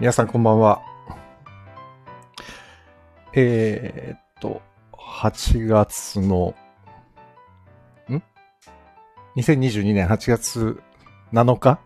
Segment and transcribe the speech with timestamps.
[0.00, 0.82] 皆さんこんばんは。
[3.32, 4.60] えー、っと、
[4.92, 6.54] 8月の、
[8.08, 8.22] ん
[9.36, 10.82] ?2022 年8月
[11.32, 11.78] 7日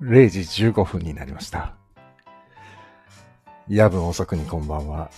[0.00, 1.74] ?0 時15分になりました。
[3.68, 5.10] 夜分遅くにこんばんは。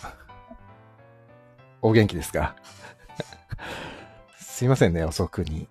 [1.80, 2.56] お元気ですか？
[4.38, 5.68] すいませんね、遅くに。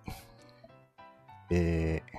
[1.50, 2.18] えー、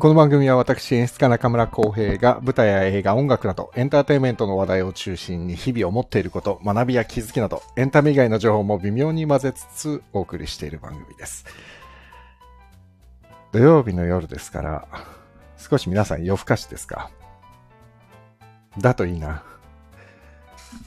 [0.00, 11.44] この番組は私演出家中村浩平が舞台や映画、音楽などエンターテインメントの話題を中心に日々思っていること、学びや気づきなどエンタメ以外の情報も微妙に混ぜつつお送りしている番組です。
[13.52, 14.88] 土曜日の夜ですから、
[15.58, 17.10] 少し皆さん夜更かしですか？
[18.78, 19.42] だといいな。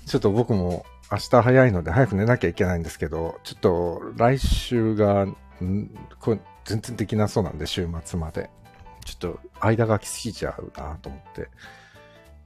[0.07, 5.35] ちょっと僕も明日早いので早く寝なきゃいけないんですけど、ちょっと来週が、ん
[6.19, 8.49] これ全然できなそうなんで、週末まで。
[9.03, 11.49] ちょっと間が空きすぎちゃうなと思って、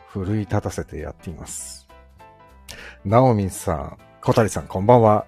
[0.07, 1.87] 奮い立たせてやっています。
[3.05, 5.25] ナオミンさん、小谷さん、こんばんは。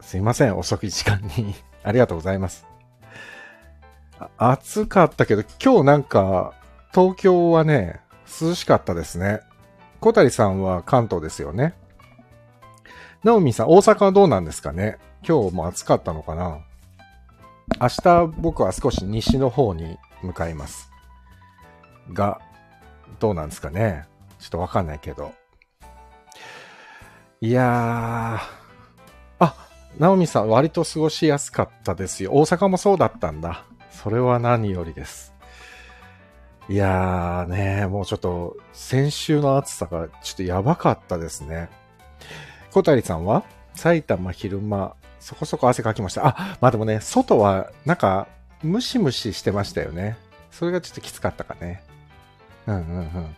[0.00, 1.54] すいません、遅い時間に。
[1.82, 2.66] ありがとうございます。
[4.36, 6.52] 暑かったけど、今日なんか、
[6.92, 8.00] 東京はね、
[8.40, 9.40] 涼しかったですね。
[10.00, 11.74] 小谷さんは関東ですよね。
[13.22, 16.60] ナオミンさん、大阪はどうなんですかね今日も暑かったのかな
[17.78, 20.90] 明日僕は少し西の方に向かいます。
[22.12, 22.40] が、
[23.18, 24.06] どうなんですかね
[24.38, 25.32] ちょっとわかんないけど。
[27.40, 29.54] いやー、あ、
[29.98, 32.32] ナオミさん割と過ごしやすかったですよ。
[32.32, 33.64] 大阪もそうだったんだ。
[33.90, 35.34] それは何よりです。
[36.68, 41.68] いやーね、もうちょっと先週の暑さがちょっとやばかったですね。
[42.70, 43.42] 小谷さんは？
[43.74, 46.26] 埼玉昼間、そこそこ汗かきました。
[46.28, 48.28] あ、まあでもね、外はなんか
[48.62, 50.16] ムシムシしてましたよね。
[50.50, 51.82] それがちょっときつかったかね。
[52.66, 53.36] うんうん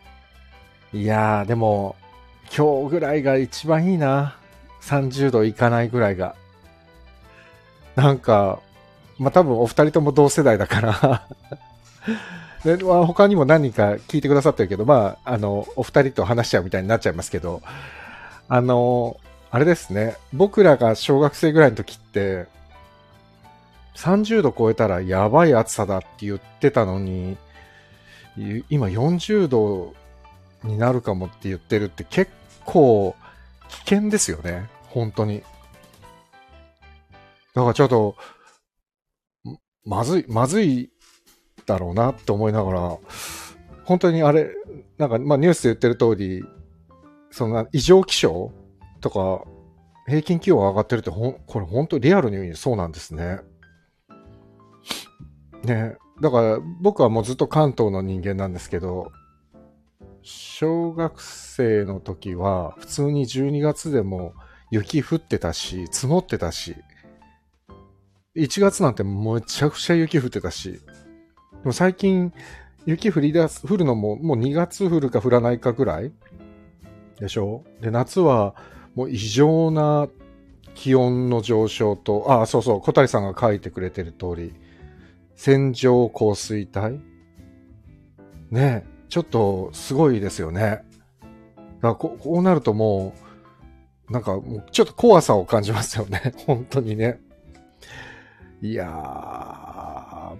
[0.93, 1.00] うん。
[1.00, 1.97] いやー、でも、
[2.56, 4.37] 今日ぐらいが一番いいな。
[4.83, 6.34] 30度いかないぐらいが。
[7.94, 8.60] なんか、
[9.19, 11.28] まあ多分お二人とも同世代だから
[12.65, 17.62] で、まあ、他にも何人か聞いてくださってるけど、まあ、あの、お二人と話しちゃうみたいになっちゃいますけど、
[18.49, 19.16] あの、
[19.50, 22.47] あれですね、僕らが小学生ぐらいの時って、
[23.97, 27.36] 30度超えたらやばい暑さだって言ってたのに、
[28.70, 29.94] 今40度
[30.64, 32.30] になるかもって言ってるって結
[32.64, 33.14] 構
[33.69, 34.69] 危険ですよね。
[34.88, 35.42] 本当に。
[37.54, 38.16] だからちょっと、
[39.84, 40.91] まずい、まずい
[41.66, 42.98] だろうなって思いながら、
[43.84, 44.48] 本当にあれ、
[44.97, 46.44] なんか、まあニュースで言ってる通り、
[47.30, 48.53] そんな異常気象
[49.00, 49.44] とか、
[50.06, 53.41] 平均気温が上がってるって、これ本当リアルにそうなんですね。
[55.65, 55.97] ね。
[56.21, 59.12] だから僕はもうずっと関東の人間なんですけど、
[60.23, 64.34] 小学生の時は普通に12月でも
[64.71, 66.77] 雪降ってたし、積もってたし、
[68.37, 70.78] 1月なんてめちゃくちゃ雪降ってたし、で
[71.65, 72.33] も最近
[72.87, 76.12] 雪降り出す、降るのももう2月降るか降らないかぐらい
[77.19, 77.65] でしょ？
[77.81, 78.55] で、夏は
[78.95, 80.09] もう異常な
[80.75, 84.55] 気温の上昇と、あ、そうそう、小谷さんが書いてくれてる通り、
[85.37, 87.00] 線状降水帯？
[88.50, 90.84] ねえちょっとすごいですよね。
[91.20, 93.15] だからここうなるとも
[94.09, 96.34] う、なんかもうちょっと怖さを感じますよね。
[96.47, 97.21] 本当にね。
[98.60, 98.88] いやー、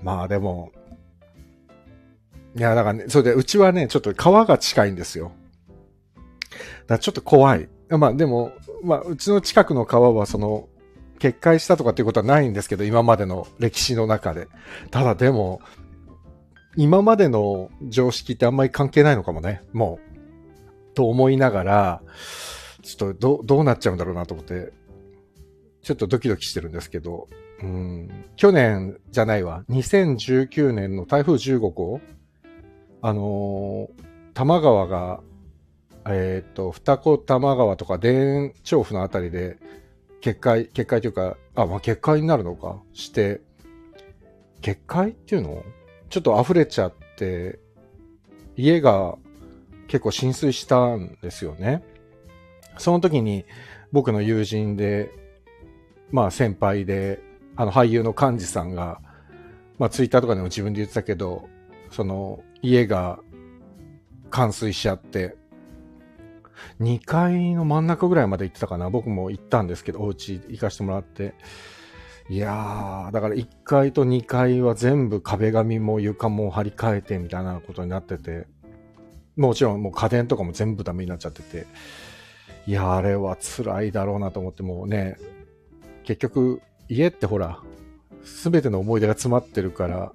[0.03, 0.73] まあでも、
[2.57, 5.33] いや、だからね、それで、うちはね、ちょっと川が近いんですよ。
[6.15, 6.25] だか
[6.89, 7.69] らちょっと怖い。
[7.89, 8.53] まあでも、
[8.83, 10.69] まあ、うちの近くの川はその、
[11.23, 14.49] 決壊したとかっていうことはないんですけど、今までの歴史の中で。
[14.91, 15.61] ただでも、
[16.77, 20.01] 今までの常識ってあんまり関係ないのかもね、も
[20.91, 20.95] う。
[20.95, 22.03] と思いながら、
[22.83, 24.73] ちょっとどどうなっちゃうんだろうなと思って、
[25.83, 27.29] ちょっとドキドキしてるんですけど、
[27.63, 32.01] うん、去年じゃないわ、2019年の台風15号、
[33.01, 34.03] あのー、
[34.35, 35.21] 多摩川が、
[36.09, 39.59] えっ、と、二子玉川とか田園調布のあたりで、
[40.23, 43.43] 決壊、決壊というか、あ、まあ、決壊になるのか、して、
[44.63, 45.65] 決壊っていうの？
[46.09, 47.59] ちょっと溢れちゃって、
[48.57, 49.17] 家が
[49.89, 51.83] 結構浸水したんですよね。
[52.79, 53.45] その時に
[53.91, 55.11] 僕の友人で、
[56.11, 57.21] まあ先輩で、
[57.57, 59.01] あの俳優の幹事さんが、
[59.79, 61.49] まあツイッターとかでも自分で言ってたけど、
[61.91, 63.19] その家が
[64.31, 65.35] 冠水しちゃって、
[66.81, 68.91] 2階の真ん中ぐらいまで行ってたかな。
[68.91, 71.35] 僕も行ったんですけど、お家行かしてもらって。
[72.29, 78.47] いやー、だから1階と2階は全部壁紙も床も張り替えてみたいなことになってて、
[79.37, 81.67] もちろんもう家電とかも全部ダメになっちゃってて、
[82.67, 85.17] いや、あれは辛いだろうなと思って、もうね、
[86.05, 87.61] 結局、家ってほら、
[88.25, 90.13] すべての思い出が詰まってるから、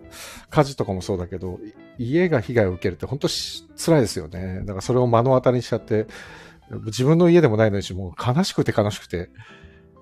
[0.49, 1.59] 家事とかもそうだけど、
[1.97, 4.59] 家が被害を受けるって本当辛いですよね。
[4.61, 6.07] だからそれを目の当たりにしちゃって、
[6.85, 9.29] 自分の家でもないのにしもう悲しくて悲しくて、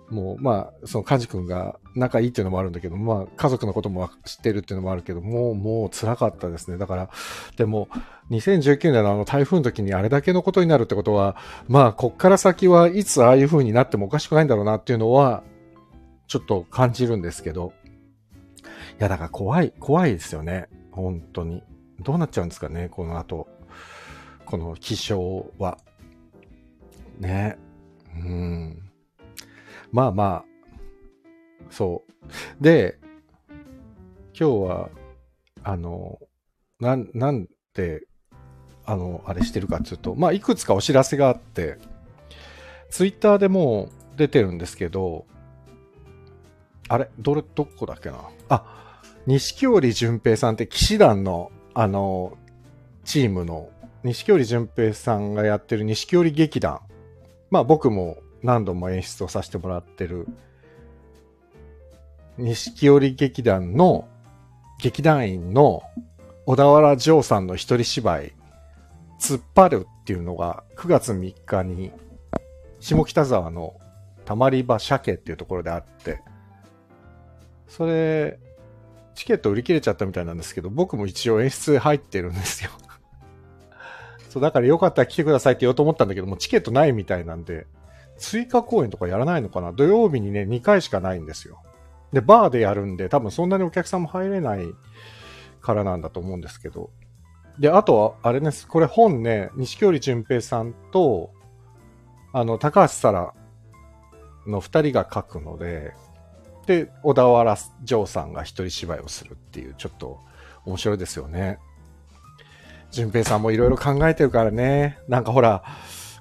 [0.10, 6.78] もう、まあ、その、カジ君が仲いいっていうのもあるんだけど、まあ、家族のことも知ってるっていうのもあるけど、もう、もう辛かったですね。
[6.78, 7.10] だから、
[7.58, 7.90] でも、
[8.30, 11.36] 2019年のあの台風の時にあれだけのことになるってことは、
[11.68, 15.44] まあ、こっから先はいつああいう風になってもおかしくないんだろうなっていうのは、
[16.28, 17.74] ちょっと感じるんですけど、
[19.00, 20.68] いや、だから怖い、怖いですよね。
[20.92, 21.64] 本当に。
[22.00, 23.48] どうなっちゃうんですかね、この後。
[24.46, 25.78] この気象は。
[27.20, 27.58] ね。
[28.16, 28.92] うん。
[29.92, 30.46] まあまあ、
[31.70, 32.64] そう。
[32.64, 33.00] で、
[34.38, 34.90] 今日は、
[35.64, 36.20] あの、
[36.80, 38.04] な、なんで、
[38.86, 41.78] あの、あれしてるかっていうと、まあ、いくつかお知らせがあって、
[42.90, 45.26] ツイッターでも出てるんですけど、
[46.88, 47.10] あれ？
[47.18, 48.30] どれ、どこだっけな？
[48.48, 52.38] あ、錦織淳平さんって騎士団の、あの、
[53.04, 53.70] チームの、
[54.04, 56.80] 錦織淳平さんがやってる錦織劇団。
[57.52, 60.26] まあ僕も何度も演出をさせてもらってる、
[62.38, 64.08] 錦織劇団の
[64.80, 65.84] 劇団員の
[66.46, 68.34] 小田原城さんの一人芝居、
[69.20, 71.92] 突っ張るっていうのが9月3日に
[72.80, 73.74] 下北沢の
[74.26, 76.22] たまり場鮭っていうところであって、
[77.68, 78.40] それ、
[79.16, 82.72] チケット売り切れちゃったみたいなんですけど、僕も一応演出入ってるんですよ
[84.30, 87.66] そう、だからよかったら来てくださいって言おうと思ったんだけどもう、チケットないみたいなんで、
[88.18, 89.74] 追加公演とかやらないのかな？
[89.74, 91.62] 土曜日にね、2回しかないんですよ。
[92.14, 94.66] で、バーでやるんで、多分そんなにお客さんも入れない
[95.62, 96.92] からなんだと思うんですけど。
[97.60, 98.68] で、あとは、あれです。
[98.68, 101.32] これ本ね、西織淳平さんと、
[102.32, 103.34] あの、高橋沙羅
[104.48, 105.94] の二人が書くので、
[106.66, 110.20] で、小田原城さんが一人芝居をするっていう、ちょっと
[110.66, 111.60] 面白いですよね。
[112.92, 115.00] 淳平さんもいろいろ考えてるからね。
[115.08, 115.64] なんかほら、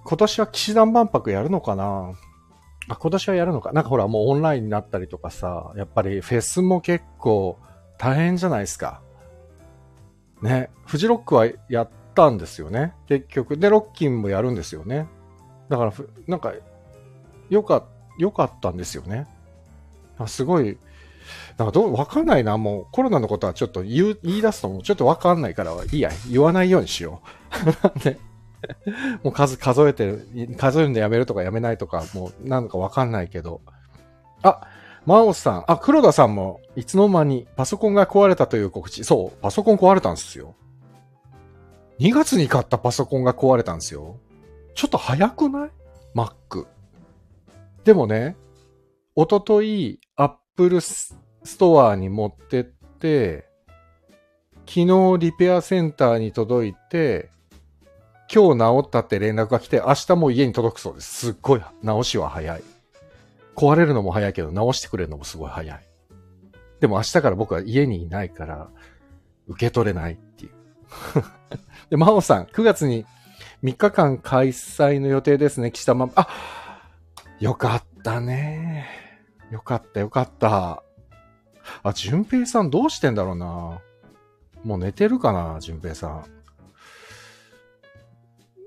[0.05, 2.13] 今年は騎士団万博やるのかな？
[2.89, 7.59] あ、今年はやるのかなんかほら、もうオンラインになったりとかさ、やっぱりフェスも結構
[7.97, 9.01] 大変じゃないですか。
[10.43, 10.69] ね。
[10.85, 12.93] フジロックはやったんですよね。
[13.07, 13.57] 結局。
[13.57, 15.07] で、ロッキンもやるんですよね。
[15.71, 15.93] だから、
[16.27, 16.53] なんか、
[17.49, 17.87] よか、
[18.19, 19.27] よかったんですよね。
[20.19, 20.79] あすごい、
[21.57, 22.57] なんかどう、わかんないな。
[22.59, 27.21] もうコロナのことはちょっと言う、言い出すともうちょっとわかんないから、いいや、言わないようにしよ
[27.97, 27.99] う。
[28.09, 28.19] ね
[29.23, 33.61] もう数数えてる、数えるのやめるとかやめないとか、もうなんかわかんないけど。
[34.43, 34.67] あ、
[35.07, 39.05] マオさん、あ、黒田さんもいつの間にパソコンが壊れたという告知。
[39.05, 40.55] そう、パソコン壊れたんですよ。
[42.01, 44.17] 2月に買ったパソコンが壊れたんですよ。
[44.75, 45.71] ちょっと早くない
[46.15, 46.67] ?Mac。
[47.85, 48.37] でもね、
[49.17, 51.17] おととい、Apple ス
[51.57, 53.47] トアに持ってって、
[54.67, 57.31] 昨日リペアセンターに届いて、
[58.33, 61.27] 今日治ったって連絡が来て、明日も家に届くそうです。
[61.27, 62.63] すっごい直しは早い。
[63.55, 65.81] 壊れるのも早いけど、直してくれるのもすごい早い。
[66.81, 68.69] でも明日から僕は家にいないから、
[69.47, 70.53] 受け取れないっていう。
[71.89, 73.07] で、真央さん、9月に
[73.63, 76.27] 3日間開催の予定ですね、岸田ま、あ、
[77.39, 79.04] よかったね。
[79.55, 80.83] よかった、よかった。
[81.85, 83.81] あ、淳平さんどうしてんだろうな。
[84.65, 86.25] もう寝てるかな、淳平さん。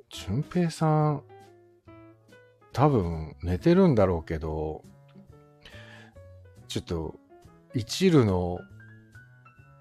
[0.07, 1.23] 俊平さん、
[2.71, 4.81] 多分寝てるんだろうけど、
[6.69, 7.15] ちょっと、
[7.73, 8.57] 一縷の、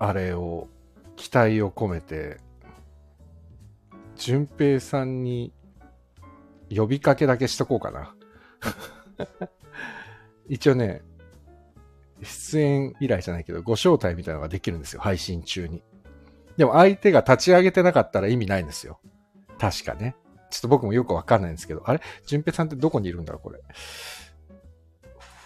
[0.01, 0.67] あれを、
[1.15, 2.41] 期待を込めて、
[4.17, 5.53] 淳平さんに、
[6.69, 8.17] 呼びかけだけしとこうかな。
[10.49, 11.03] 一応ね、
[12.23, 15.83] 出演依頼じゃないけど、ご招待みたいなのができるんですよ、配信中に。
[16.57, 19.01] でも相手が立ち上げてなかったら意味ないんですよ。
[19.59, 20.17] 確かね。
[20.51, 22.01] ちょっと僕もよくわかんないんですけど、あれ？
[22.25, 23.61] 淳平さんってどこにいるんだろうこれ。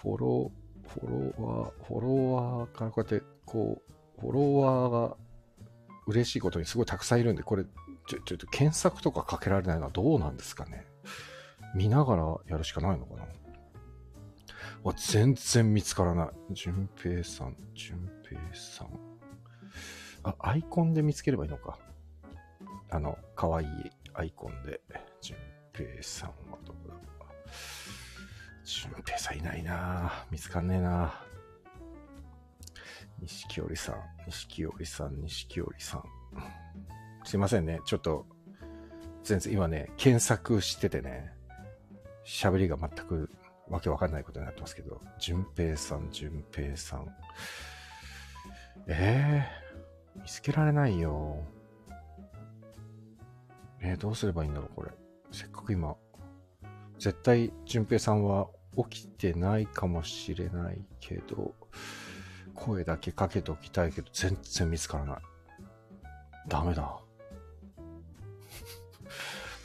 [0.01, 3.81] フォロー、フォロワー、フォロワーからこうやって、こ
[4.17, 5.17] う、フォロワーが
[6.07, 7.65] 嬉しいことにすごいたくさんいるんで、これ、
[8.07, 10.85] ちょ、ちょっと検索とかかけられないのはどうなんですかね。
[11.75, 13.25] 見ながらやるしかないのかな。
[14.83, 16.53] わ、全然見つからない。
[16.53, 18.99] 淳平さん、淳平さん。
[20.23, 21.77] あ、アイコンで見つければいいのか。
[22.89, 23.67] あの、かわいい
[24.13, 24.81] アイコンで、
[25.21, 25.35] 淳
[25.73, 27.03] 平さんはどこだろう
[28.63, 31.13] 淳平さんいないな見つかんねえな
[33.19, 33.95] 錦織さん、
[34.25, 36.03] 錦織さん、錦織さん。
[37.23, 37.79] すいませんね。
[37.85, 38.25] ちょっと、
[39.23, 41.31] 全然今ね、検索しててね、
[42.25, 43.29] 喋りが全く
[43.71, 47.07] わけわかんないことになってますけど、淳平さん、淳平さん。
[48.87, 49.47] え
[50.15, 51.41] えー、見つけられないよ。
[53.79, 54.91] えー、どうすればいいんだろう、これ。
[55.31, 55.95] せっかく今、
[56.99, 58.49] 絶対、淳平さんは
[58.89, 61.55] 起きてないかもしれないけど、
[62.53, 65.17] 声だけかけておきたいけど、全然見つからない。
[66.49, 66.99] ダメだ。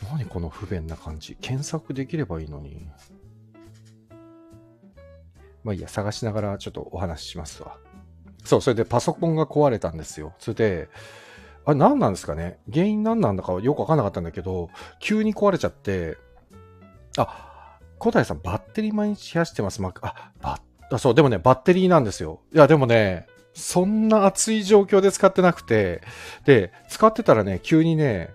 [0.12, 1.34] 何この不便な感じ。
[1.40, 2.88] 検索できればいいのに。
[5.66, 7.76] まあいいや、探しながらちょっとお話ししますわ。
[8.44, 10.32] そう、それでパソコンが壊れたんですよ。
[10.38, 10.88] それで、
[11.64, 12.60] あれ何なんですかね？
[12.72, 14.70] 原因何なんだかよくわかんなかったんだけど、
[15.00, 16.16] 急に壊れちゃって、
[17.18, 19.82] あ、小平さんバッテリー毎日冷やしてます？
[19.82, 22.40] まあ、バッ、あ、そう、でもね、バッテリーなんですよ。
[22.54, 26.02] いや、でもね、そんな熱い状況で使ってなくて、
[26.44, 28.30] で、使ってたらね、急にね、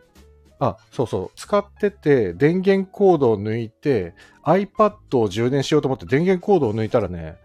[0.60, 7.38] あ、そうそう、使ってて、電源コードを抜いて、iPad を充電しようと思って電源コードを抜いたらね、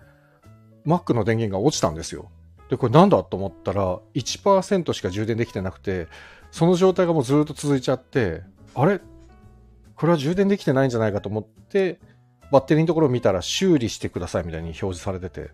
[0.87, 2.31] Mac の電源が落ちたんですよ。
[2.71, 6.09] で、これなんだと思ったら、1%しか充電できてなくて、
[6.51, 8.43] その状態がもうずっと続いちゃって、
[8.75, 9.01] あれ？
[9.95, 11.99] これは充電できてないんじゃないかと思って、
[12.53, 15.51] バッテリーのところを見たら修理してくださいみたいに表示されてて、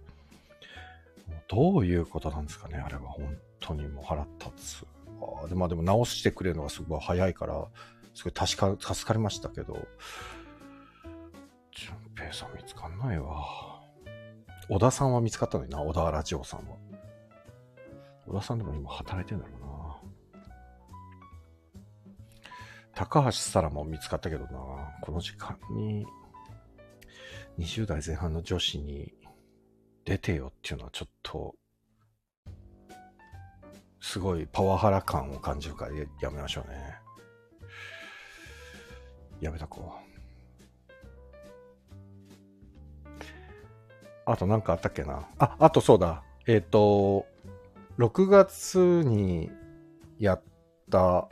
[1.48, 4.86] どういうことなんですかねあれは本当にもう腹立つ。
[5.44, 7.64] あでまあでも直してくれるのがすごい早いから、
[8.14, 9.86] すごい助か助かりましたけど、
[12.14, 13.80] 淳平さん見つかんないわ。
[14.68, 16.76] 小田さんは見つかったのにな、小田ラジオさんは。
[18.26, 19.68] 小田さんでも今働いてんだろうな。
[22.94, 24.50] 高橋沙羅も見つかったけどな、
[25.02, 26.06] この時間に、
[27.58, 29.12] 20代前半の女子に
[30.04, 31.54] 出てよっていうのはちょっと
[34.00, 36.96] すごいパワハラ感を感じるからやめましょうね。
[39.40, 40.11] やめとこう。
[44.32, 46.22] あと何かあったっけなあ、あとそうだ。
[46.46, 47.26] えっ、ー、と、
[47.98, 49.50] 6月に
[50.18, 50.42] やっ
[50.90, 51.28] た、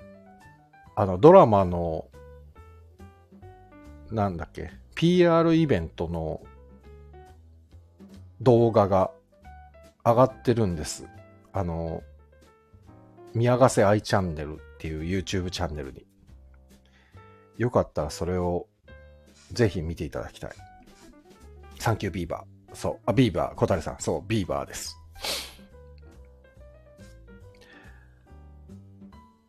[0.97, 2.09] あの、ドラマの、
[4.11, 6.43] なんだっけ、PR イベントの
[8.43, 9.11] 動画が
[10.05, 11.09] 上がってるんです。
[11.55, 12.03] あの、
[13.33, 16.05] 宮ヶ瀬愛チャンネルっていう YouTube チャンネルに。
[17.57, 18.67] よかったらそれを
[19.53, 20.51] ぜひ見ていただきたい。
[21.79, 22.60] サンキュービーバー。
[22.73, 22.99] そう。
[23.07, 23.55] あ、ビーバー。
[23.55, 23.97] 小谷さん。
[23.99, 24.97] そう、ビーバーです。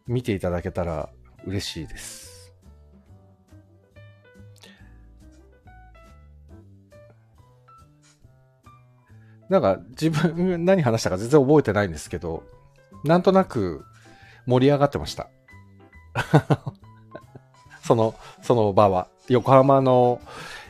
[0.08, 1.10] 見ていただけたら
[1.46, 2.32] 嬉しいです。
[9.50, 12.44] なんか自分何話したか全然覚えてないんですけど、
[13.04, 13.84] なんとなく
[14.46, 15.30] 盛り上がってました。
[17.84, 19.10] その、その場は。
[19.28, 20.22] 横浜の、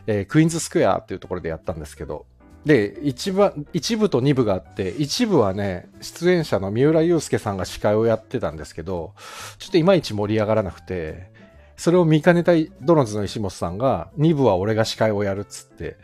[0.08, 2.26] えー、クイーンズスクエアっていうところでやったんですけど、
[2.66, 9.14] で、一部、一部と二部があって、一部はね、出演者の三浦祐介さんが司会をやってたんですけど、
[9.58, 11.32] ちょっといまいち盛り上がらなくて、
[11.76, 15.98] それを見かねたいドロンズの石本さんが、二部は俺が司会をやるっつって、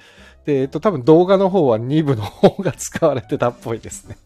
[0.45, 4.17] で、えっと、多分動画の方は二部の方が使われてたっぽいですね。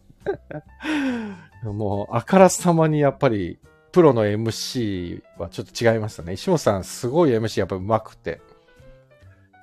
[1.64, 3.60] もう、あからさまにやっぱり、
[3.92, 6.34] プロの MC はちょっと違いましたね。
[6.34, 8.42] 石本さん、すごい MC やっぱ上手くて。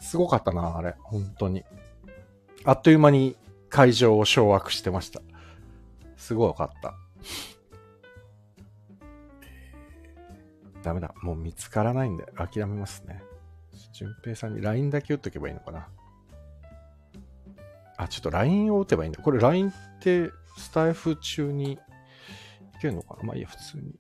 [0.01, 0.95] すごかったな、あれ。
[1.03, 1.65] 本当に。
[2.65, 3.37] あっという間に
[3.69, 5.21] 会場を掌握してました。
[6.17, 6.95] すごいよかった。
[10.83, 11.15] ダメだ。
[11.23, 13.23] もう見つからないんで諦めますね。
[13.93, 15.89] 淳平さんに LINE だけ打っとけばいいのかな。
[17.97, 19.23] あ、ちょっと LINE を打てばいいんだ。
[19.23, 21.79] これ LINE ってスタイフ中にい
[22.81, 23.93] けるのかなまあいいや、普通に。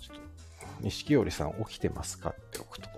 [0.00, 2.91] ちょっと、錦織さん起きてますかって置くと。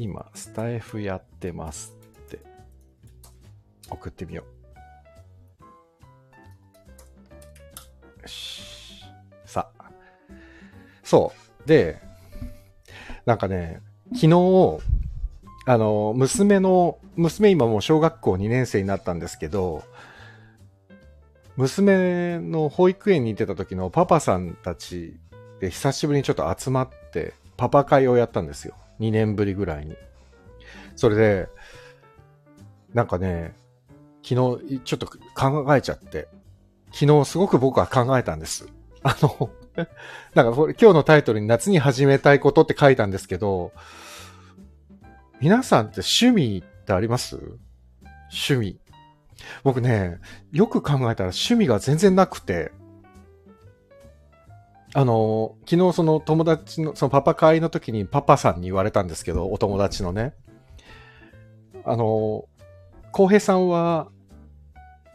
[0.00, 2.38] 今、スタイフやってますって
[3.90, 4.44] 送ってみよ
[8.18, 8.22] う。
[8.22, 9.04] よし。
[9.44, 9.90] さあ。
[11.04, 11.34] そ
[11.66, 11.68] う。
[11.68, 12.00] で、
[13.26, 13.82] なんかね、
[14.14, 14.78] 昨日、
[15.66, 19.84] あの、娘の、娘今もう小学校2年生になったんですけど、
[21.56, 25.20] 娘の保育園に行ってた時のパパさんたち
[25.60, 28.74] で久しぶりにちょっと集まってパパ会をやったんですよ。
[29.00, 29.96] 2年ぶりぐらいに。
[30.96, 31.48] それで、
[32.94, 33.54] なんかね、
[34.22, 36.28] 昨日ちょっと考えちゃって、
[36.92, 38.68] 昨日すごく僕は考えたんです。
[39.02, 39.50] あの、
[40.34, 43.72] なんかこれ今日のタイトルに夏に始めたいことって書いたんですけど、
[45.40, 47.36] 皆さんって趣味ってあります？
[48.30, 48.78] 趣味。
[49.64, 50.18] 僕ね、
[50.52, 52.72] よく考えたら趣味が全然なくて、
[54.94, 60.34] あの、昨日その友達の、そのパパ会の時にパパさんに言われたんですけど、お友達のね。
[61.84, 62.48] あの、
[63.12, 64.08] 浩平さんは、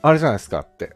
[0.02, 0.96] あれじゃないですかって。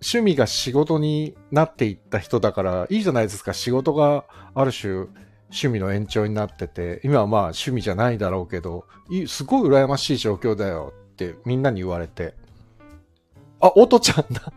[0.00, 3.52] 趣味が仕事になっていった人だから、いいじゃないですか。
[3.52, 4.24] 仕事が
[4.54, 5.06] ある種、
[5.50, 8.86] 趣味の延長になってて、今はまあ趣味じゃないだろうけど、
[9.26, 12.34] すごい羨ましい状況だよってみんなに言われて。
[13.60, 14.52] あ、おとちゃんだ。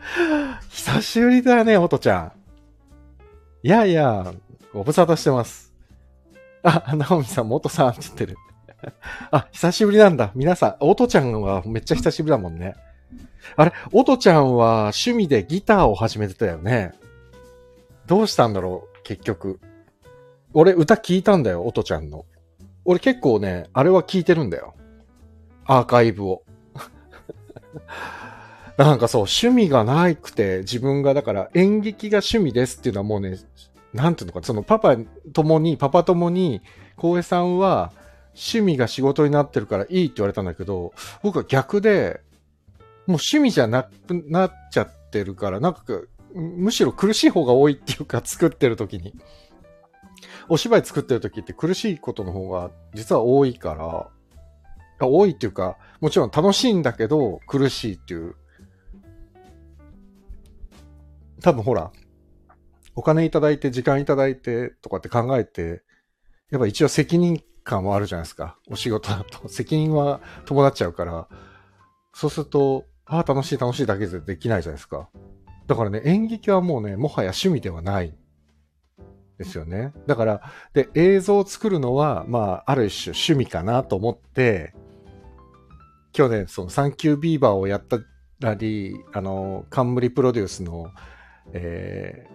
[0.68, 2.41] 久しぶりだよね、おとちゃん。
[3.64, 4.34] いやいや、
[4.72, 5.72] ご無沙汰してます。
[6.64, 8.36] あ、ナオミさん、元さんって言ってる。
[9.30, 10.32] あ、久しぶりなんだ。
[10.34, 12.74] 皆さん、おとちゃんはめっちゃ久しぶりだもんね。
[13.54, 16.92] あれ、おとちゃんは趣味でギターを始めてたよね。
[18.06, 19.60] どうしたんだろう、結局。
[20.54, 22.24] 俺、歌聞いたんだよ、おとちゃんの。
[22.84, 24.74] 俺結構ね、あれは聞いてるんだよ。
[25.66, 26.42] アーカイブを。
[28.76, 33.38] なんかそう、趣味がないくて、自分がだから演劇が趣味ですっていうのはもうね、
[33.92, 34.96] なんていうのか、そのパパ
[35.32, 36.62] ともに、パパともに、
[36.96, 37.92] 光栄さんは
[38.34, 42.20] 趣味が仕事になってるからいいって言われたんだけど、僕は逆で、
[43.06, 43.90] もう趣味じゃなく
[44.28, 45.82] なっちゃってるから、なんか、
[46.34, 49.14] むしろ苦しい方が多いっていうか、作ってる時に。
[50.48, 58.34] お芝居作ってる時って苦しいことの方が実は多いから、多いっていうか、もちろん楽しいんだけど苦しいっていう
[61.42, 61.92] 多分ほら、
[62.94, 65.82] お金いただいて、時間いただいてとかって考えて、
[66.50, 68.58] やっぱ一応責任感はあるじゃないですか。
[68.70, 69.48] お仕事だと。
[69.50, 71.28] 責任は伴っちゃうから、
[72.14, 75.08] そうすると、ああ、楽しい楽しいだけでできないじゃないですか。
[75.66, 78.14] だからね、演劇はもうね、もはや趣味ではない。
[79.38, 79.92] ですよね。
[80.06, 84.74] だから、で、映像を作るのは、まあ、ある種趣味かなと思って、
[86.12, 90.90] 去年、そのサンキュービーバーをやったり、あの、冠プロデュースの
[91.52, 92.26] え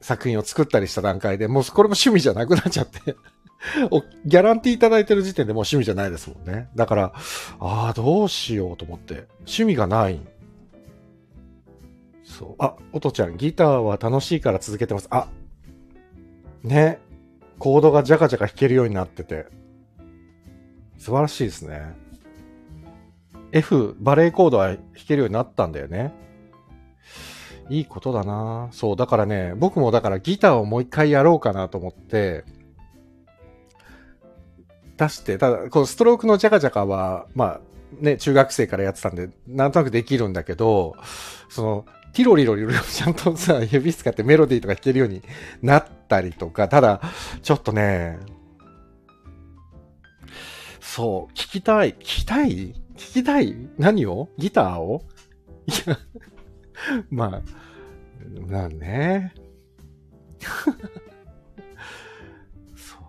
[0.00, 3.16] ー、作品を作ったりした段階で、もうこれも趣味じゃなくなっちゃって
[4.26, 6.68] ギャランティーいただいてる時点でもう趣味じゃないですもんね。
[6.74, 7.12] だから、
[7.60, 9.26] ああ、どうしようと思って。
[9.40, 10.20] 趣味がない。
[12.22, 12.54] そう。
[12.58, 15.08] あ、おとちゃん、ギターは楽しいから続けてます。
[15.10, 15.28] あ、
[16.62, 16.98] ね。
[17.58, 19.46] コードがジャカジャカ弾けるようになってて。
[20.98, 21.94] 素晴らしいですね。
[23.52, 26.12] F、バレーコードは弾けるようになったんだよね。
[27.70, 32.44] いいことだなそう、だからね、僕もだからギターをもう一回やろうかなと思って、
[34.96, 37.60] 出して、ただ、このストロークのジャカジャカは、まあ、
[38.00, 40.94] ね、中学生からやってたんで、なんとなくできるんだけど、
[41.48, 45.22] その、ティロリロリロちゃんとさ、指使ってメロディーとか弾けるように
[45.62, 47.00] なったりとか、ただ、
[47.42, 48.18] ちょっとね、
[50.80, 51.94] そう、聞きたい。
[51.94, 55.02] 聞きたい聞きたい何をギターを
[55.66, 55.98] いや、
[57.10, 57.42] まあ、
[58.46, 59.34] まあね。
[62.76, 63.02] そう。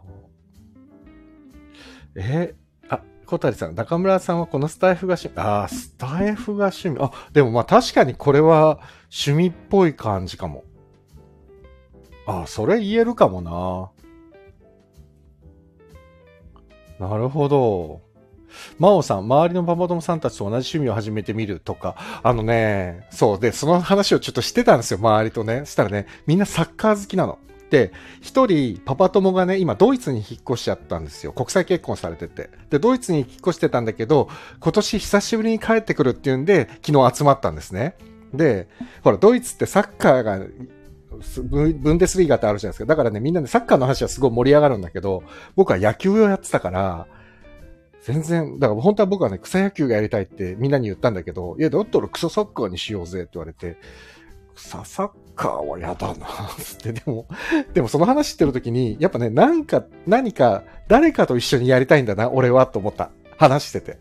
[2.15, 2.56] え、
[2.89, 6.97] あ、小谷さん、中村さんはこのスタイフが趣味、ああ、スタイフが趣味。
[6.99, 10.63] あ、でもまあ確かにこれは趣味っぽい感じかも。
[12.28, 13.91] ああ、それ言えるかもな。
[17.08, 18.01] なるほど。
[18.80, 25.65] 真央さん、周りのパパ友さんたちと同じ趣味を始めてみるとか、あのね、そうで、その話をちょっとしてたんですよ、周りとね。
[25.65, 27.39] したらね、みんなサッカー好きなの。
[27.70, 27.91] で、
[28.22, 31.34] 一人、パパ友がね、今、ドイツに引っ越しちゃったんですよ。
[31.34, 32.50] 国際結婚されてて。
[32.70, 37.96] で、ドイツに引っ越してたんだけど、今年久しぶりに帰ってくるっていうんで、昨日集まったんですね。
[38.34, 38.68] で、
[39.04, 40.39] ほら、ドイツってサッカーが、
[41.44, 42.86] ブンデスリーガってあるじゃないですか。
[42.86, 45.24] だからね、みんなでサッカーの話はすごい盛り上がるんだけど、
[45.56, 47.08] 僕は野球をやってたから、
[48.06, 53.78] 全然、だから本当は僕はね、草野球がやりたいってみんなに言ったんだけど、いや、だったら草サッカーにしようぜって言われて、
[54.54, 56.18] 草サッカーは嫌だなっ
[56.84, 57.28] て、でも、
[57.74, 63.10] でもその話してる時に、やっぱね、なんか、何か、誰かと一緒にやりたいんだな、俺は、と思った。
[63.39, 63.98] 話してて。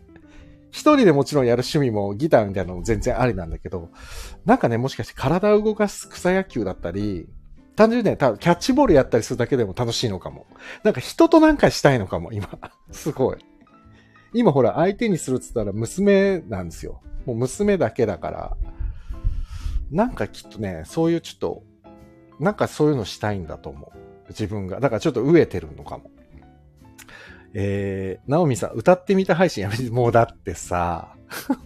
[0.69, 3.89] 一人でもちろんやる趣味もギターみたいなのも全然ありなんだけど、
[4.45, 7.27] なんかね、もしかして体を動かす草野球だったり、
[7.75, 10.45] 単純にね、多分キャッチボールやったりするだけでも楽しいのかも。
[10.83, 12.47] なんか人となんかしたいのかも、今。
[12.91, 13.37] すごい。
[14.35, 17.01] 今ほら、相手にするっつったら娘なんですよ。
[17.25, 18.57] もう娘だけだから、
[19.91, 21.63] なんかきっとね、そういうちょっと、
[22.39, 23.97] なんかそういうのしたいんだと思う。
[24.29, 24.79] 自分が。
[24.81, 26.11] だからちょっと飢えてるのかも。
[27.53, 31.15] えー、ナオミさん、歌ってみた配信やめて、もうだってさ、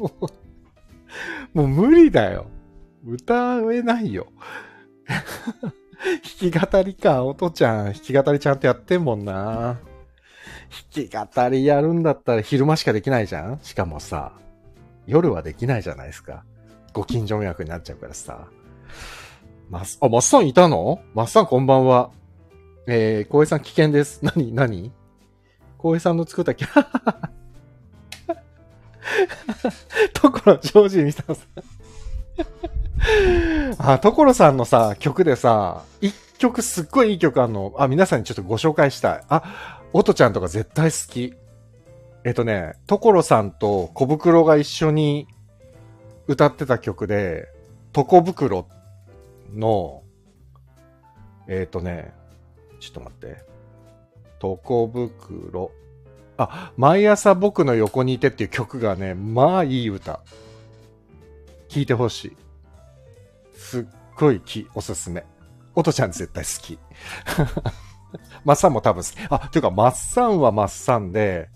[1.54, 2.46] もう無理だよ。
[3.04, 4.28] 歌えないよ。
[5.10, 9.80] 弾き語りか、おとちゃん、弾き語りちゃんとやってんもんな。
[10.94, 13.60] 弾き語りやるんだったら昼間しかできないじゃん？
[13.62, 14.34] しかもさ、
[15.08, 16.44] 夜はできないじゃないですか。
[16.94, 18.48] ご近所迷惑になっちゃうからさ。
[19.70, 21.02] まあ、マスさんいたの？
[21.14, 22.12] マスさんこんばんは。
[22.88, 24.20] えー、小江さん危険です。
[24.24, 24.92] 何何？
[25.78, 26.86] 小江さんの作ったキャ
[30.14, 31.36] ところ、 ジョージミサさん
[33.78, 37.74] あ、所さんのさ、曲でさ、一曲すっごいいい曲あんの。
[37.78, 39.24] あ、皆さんにちょっとご紹介したい。
[39.30, 41.34] あ、おとちゃんとか絶対好き。
[42.24, 45.28] えっとね、所さんと小袋が一緒に
[46.28, 47.48] 歌ってた曲で、
[47.92, 48.68] とこ袋
[49.54, 50.04] の、
[51.48, 52.14] えっとね、
[52.80, 53.44] ちょっと待って。
[54.38, 55.72] とこ袋。
[56.38, 60.22] あ、毎朝僕の横にいてっていう曲がね、まあいい歌。
[61.68, 62.38] 聴いてほしい。
[63.56, 65.26] すっごいき、おすすめ。
[65.76, 66.80] おとちゃん絶対好き。
[68.44, 69.04] マッサンも多分。
[69.30, 71.50] あ、ていうか、マッサンはマッサンで、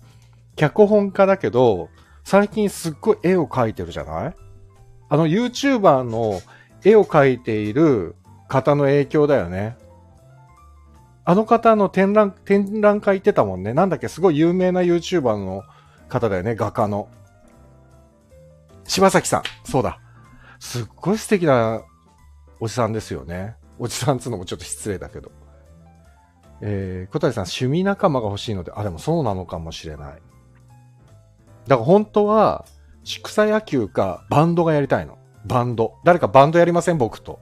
[0.56, 1.88] 脚本家だけど、
[2.22, 4.34] 最近すっごい絵を描いてるじゃない？
[5.08, 6.40] あの YouTuber の
[6.84, 8.14] 絵を描いている
[8.48, 9.76] 方の影響だよね。
[11.26, 13.72] あの方の展覧、展覧会行ってたもんね。
[13.74, 15.62] なんだっけ、すごい有名な YouTuber の
[16.08, 17.08] 方だよね、画家の。
[18.84, 19.42] 柴崎さん。
[19.64, 19.98] そうだ。
[20.60, 21.82] すっごい素敵な
[22.60, 23.56] おじさんですよね。
[23.78, 25.32] おじさんっつうのもちょっと失礼だけど。
[26.60, 30.14] えー、小谷さん、趣味仲間が欲しいので、あ、でもそうなのかもしれない。
[30.14, 30.22] だか
[31.68, 32.64] ら本当は、
[33.22, 35.18] 草野球かバンドがやりたいの。
[35.44, 35.96] バンド。
[36.04, 37.38] 誰かバンドやりません僕と。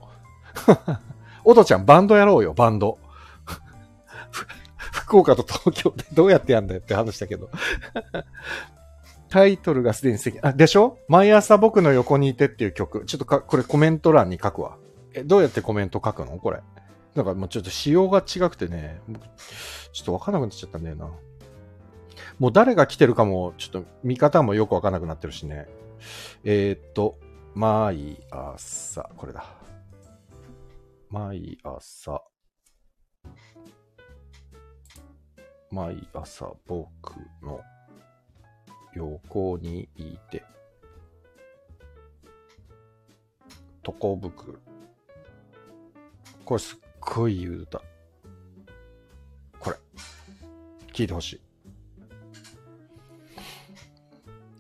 [1.45, 2.99] おとちゃん、バンドやろうよ、バンド。
[4.77, 7.51] 福岡と東京でどうやってやんだよって話だけど。
[9.29, 10.41] タイトルがすでに素敵。
[10.43, 10.99] あ、でしょ？
[11.09, 13.05] 毎朝僕の横にいてっていう曲。
[13.07, 14.77] ちょっとか、これコメント欄に書くわ。
[15.15, 16.39] え、どうやってコメント書くの？
[16.39, 16.61] これ。
[17.15, 19.01] なんかもうちょっと仕様が違くてね、
[19.93, 21.11] ちょっとわかんなくなっちゃったんだよな。
[22.39, 25.69] もう誰が来てるかも、ちょっと見方もよくわかんなくなってるしね。
[26.45, 27.19] えー、っと、
[27.55, 29.45] 毎朝、これだ。
[31.11, 32.23] 毎朝、
[35.71, 36.89] 毎朝僕
[37.43, 37.61] の
[38.95, 40.43] 横にいて、
[43.87, 44.59] 床袋。
[46.45, 47.83] これすっごいいい歌。
[49.59, 49.77] これ。
[50.93, 51.41] 聞いてほしい。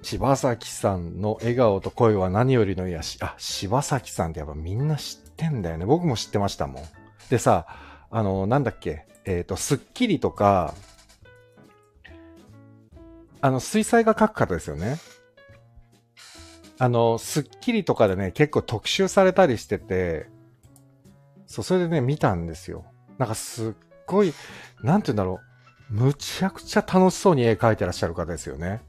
[0.03, 3.19] 柴崎さんの笑顔と声は何よりの癒し。
[3.23, 5.87] あ、柴崎さんってやっぱみんな知ってんだよね。
[5.87, 6.83] 僕も知ってましたもん。
[7.31, 7.67] でさ、
[8.11, 10.75] あの、なんだっけ、えっ、ー、と、スッキリとか、
[13.41, 14.99] あの、水彩画描く方ですよね。
[16.79, 20.29] あの、スッキリとかでね、結構特集されたりしてて、
[21.53, 22.87] そう、それでね、見たんですよ。
[23.19, 23.73] なんかすっ
[24.07, 24.33] ごい、
[24.83, 25.41] なんて言うんだろ
[25.91, 25.95] う。
[25.95, 28.81] むちゃくちゃ楽しそうに絵描いてらっしゃる方ですよね。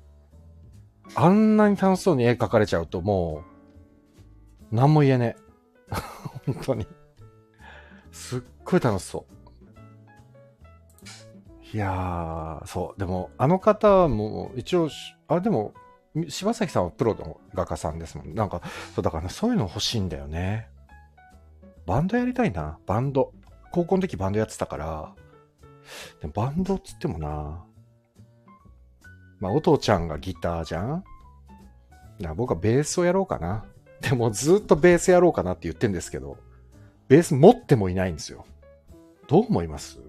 [1.14, 3.44] あんなに楽しそうに絵描かれちゃうとも
[4.72, 5.36] う、何も言えね
[5.92, 5.96] え。
[6.54, 6.88] 本当に。
[8.14, 9.26] すっごい楽しそ
[11.74, 11.76] う。
[11.76, 13.00] いやー、そう。
[13.00, 14.88] でも、あの方も、一応、
[15.28, 15.74] あ、でも、
[16.30, 18.34] 柴崎さんはプロの画家さんですもん。
[18.34, 18.62] なんか、
[18.96, 20.70] そう、だからね、そういうの欲しいんだよね。
[21.86, 22.78] バンドやりたいな。
[22.86, 23.34] バンド。
[23.72, 25.14] 高校の時バンドやってたから。
[26.22, 27.64] でバンドっつってもな。
[29.40, 31.04] まあ、お父ちゃんがギターじゃん
[32.22, 33.66] だ僕はベースをやろうかな。
[34.00, 36.38] でもずっとベースやろうかなって言ってんですけど、
[37.10, 38.46] ベース持ってもいないんですよ。
[39.28, 40.00] どう思います？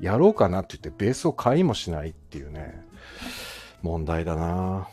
[0.00, 2.84] やろうかなって言ってベースを買いもしないっていうね、
[3.80, 4.88] 問題だな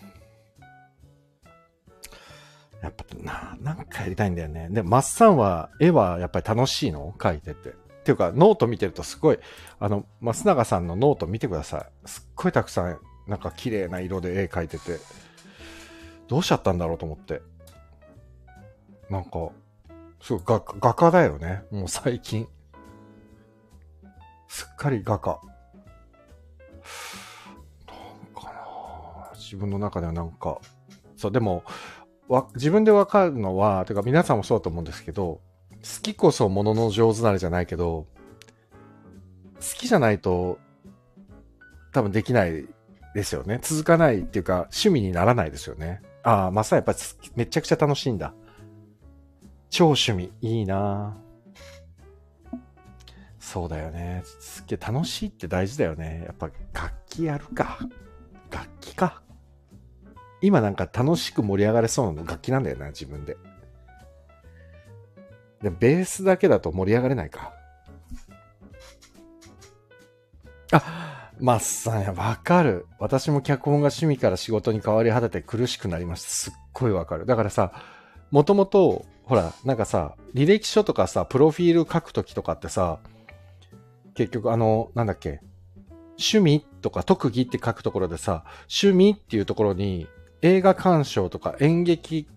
[2.83, 4.67] やっぱな、なんかやりたいんだよね。
[4.69, 7.13] で、マッサンは、絵はやっぱり楽しいの？
[7.17, 7.69] 描いてて。
[7.69, 9.39] っていうか、ノート見てるとすごい、
[9.79, 12.07] あの、増永さんのノート見てください。
[12.07, 14.99] すっごいたくさん、なんか綺麗な色で絵描いてて、
[16.27, 17.41] どうしちゃったんだろうと思って。
[19.09, 19.49] なんか、
[20.21, 21.63] すごい画画家だよね。
[21.71, 22.49] もう最近。
[24.49, 25.39] すっかり画家。
[27.87, 30.59] なんかな自分の中ではなんか、
[31.15, 31.63] そう、でも、
[32.27, 38.07] わ、自分でわかるのは、てか皆さんもそうだと思うんですけど、好きこそものの上手なれじゃないけど、
[39.55, 40.59] 好きじゃないと、
[41.91, 42.67] 多分できない
[43.13, 43.59] ですよね。
[43.61, 46.01] 続かないっていうか、趣味にならないですよね。
[46.23, 46.95] ああ、まさやっぱ
[47.35, 48.33] めちゃくちゃ楽しいんだ。
[49.69, 50.31] 超趣味。
[50.41, 51.17] いいな
[53.39, 54.21] そうだよね。
[54.39, 56.23] すっげ楽しいって大事だよね。
[56.25, 57.79] やっぱ楽器やるか。
[58.51, 59.22] 楽器か。
[60.43, 63.37] 今なんか楽しく盛り上がれそうな楽器なんだよな、自分で。
[65.61, 67.53] で、ベースだけだと盛り上がれないか。
[70.73, 72.87] あ、マッサンや、わかる。
[72.99, 76.27] 私も脚本が趣味から仕事に変わり果てて苦しくなりました。
[76.27, 77.25] すっごいわかる。
[77.25, 77.71] だからさ、
[78.29, 82.99] もともと、ほら、なんかさ、履歴書とかさ、プロフィール書くときとかってさ、
[84.13, 85.39] 結局あの、なんだっけ、
[86.17, 90.05] 趣味とか特技って書くところでさ、趣味っていうところに
[90.43, 92.27] 映画鑑賞とか演劇、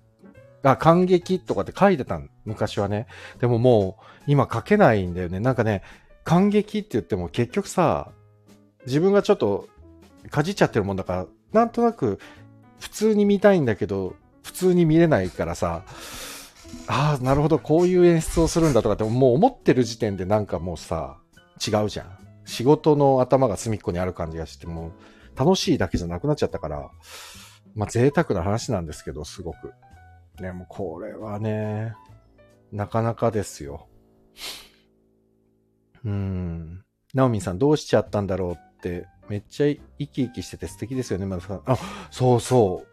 [0.63, 3.07] あ、感激とかって書いてたん、昔はね。
[3.41, 5.41] でももう今書けないんだよね。
[5.41, 5.83] なんかね、
[6.25, 8.11] 感激って言っても結局さ、
[8.87, 9.69] 自分がちょっと
[10.31, 12.19] かじっちゃってるもんだから、なんとなく
[12.79, 15.83] 普通に見たいんだけど、普通に見れないからさ、
[16.87, 21.17] ああ、なるほど、こういう演出をするんだとかって、もう思ってる時点でなんかもうさ、
[21.67, 22.19] 違うじゃん。
[22.45, 24.93] 仕事の頭が隅っこにある感じがして、も
[25.35, 26.91] う楽しいだけじゃなくなっちゃったから、
[27.77, 29.73] まあ贅沢な話なんですけど、すごく。
[30.41, 31.95] ね、もうこれはね、
[32.73, 33.87] なかなかですよ。
[36.05, 36.85] うん。
[37.15, 39.67] ナオミンさんどうしちゃったんだろうって、めっちゃ
[39.99, 41.63] 生き生きしてて素敵ですよね、まださん。
[41.67, 41.77] あ、
[42.11, 42.87] そうそう。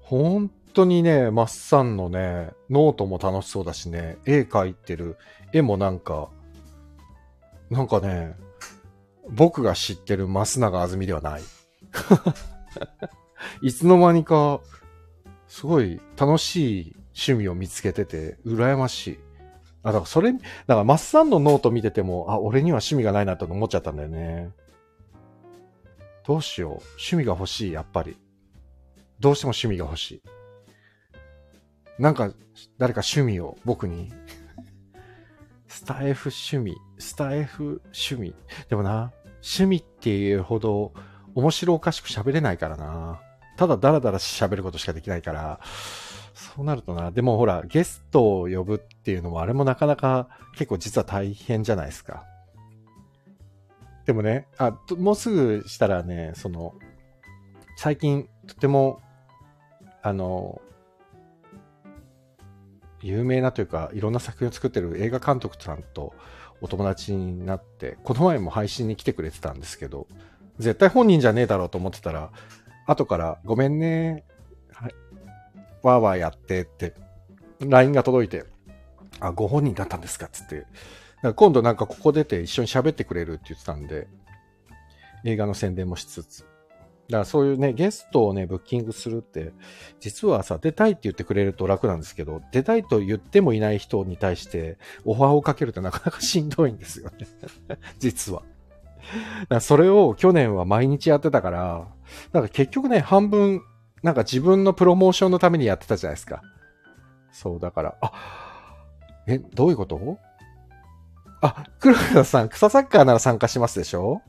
[0.00, 5.16] 本当にね、マッサンのね、ノートも楽しそうだしね、絵描いてる
[5.52, 6.30] 絵もなんか、
[7.70, 8.36] なんかね、
[9.30, 11.42] 僕が知ってる増永あずみではない。
[13.62, 14.60] いつの間にか、
[15.48, 19.18] すごい楽しい趣味を見つけてて、羨ましい。
[19.82, 24.50] あ、だからそれ、だからマッサンのノート見てても、あ、俺には趣味がないなと思っちゃったんだよね。
[26.26, 26.70] どうしよう。
[26.72, 28.16] 趣味が欲しい、やっぱり。
[29.18, 30.22] どうしても趣味が欲しい。
[31.98, 32.32] なんか、
[32.78, 34.12] 誰か趣味を僕に。
[35.66, 38.34] スタイフ趣味、スタイフ趣味。
[38.68, 40.92] でもな、趣味っていうほど
[41.34, 43.20] 面白おかしく喋れないからな。
[43.56, 45.60] ただダラダラ喋ることしかできないから、
[46.34, 52.24] そうなるとな、でもほら、ゲストを呼ぶっていうのもあれもなかなか結構実は大変じゃないですか。
[54.06, 56.74] でもね、あ、もうすぐしたらね、その、
[57.76, 59.00] 最近とても
[60.02, 60.60] あの、
[63.02, 66.14] 有名なというか、いろんな作品を作ってる映画監督さんと
[66.60, 70.06] お友達になって、この前も配信に来てくれてたんですけど、
[70.60, 72.30] 絶対本人じゃねえだろうと思ってたら、
[72.86, 74.24] 後からごめんね、
[74.72, 74.94] はい、
[75.82, 76.94] わーわーやってって、
[77.60, 78.44] LINE が届いて、
[79.20, 80.66] あ、ご本人だったんですかっつって、
[81.34, 84.08] 今度なんかここ出て一緒に喋ってくれるって言ってたんで、
[85.24, 89.52] 映画の宣伝もしつつ、だからそういうね、ゲストをね、ブッキングするって、
[89.98, 97.26] 実はさ、出たいって言ってくれると楽なんですけど、出たいと言ってもいない人に対して、オファーをかけるってなかなかしんどいんですよね。
[97.98, 98.42] 実は。
[99.42, 101.86] だからそれを去年は毎日やってたから、
[102.32, 103.62] だか結局ね、半分、
[104.02, 106.42] なんか自分のプロモーションのためにやってたじゃないですか。
[107.32, 108.12] そう、だから、あ、
[109.26, 110.18] え、どういうこと？
[111.42, 114.22] あ、黒田さん、草サッカーなら参加しますでしょ？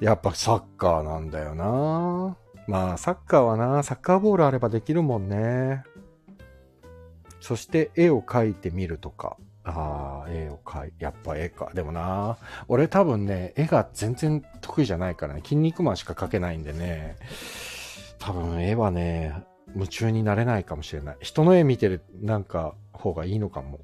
[0.00, 5.84] やっぱサッカーなんだよなまあ、サッカーはな、サッカーボールあればできるもんね。
[7.40, 9.36] そして絵を描いてみるとか。
[9.64, 11.70] ああ、絵を描い、やっぱ絵か。
[11.74, 12.36] でもな、
[12.68, 17.16] 俺多分ね、絵が全然得意じゃないからね、筋肉マンしか描けないんでね、
[18.18, 19.44] 多分絵はね、
[19.74, 21.16] 夢中になれないかもしれない。
[21.20, 23.80] 人の絵見てる、なんか、方がいいのかも。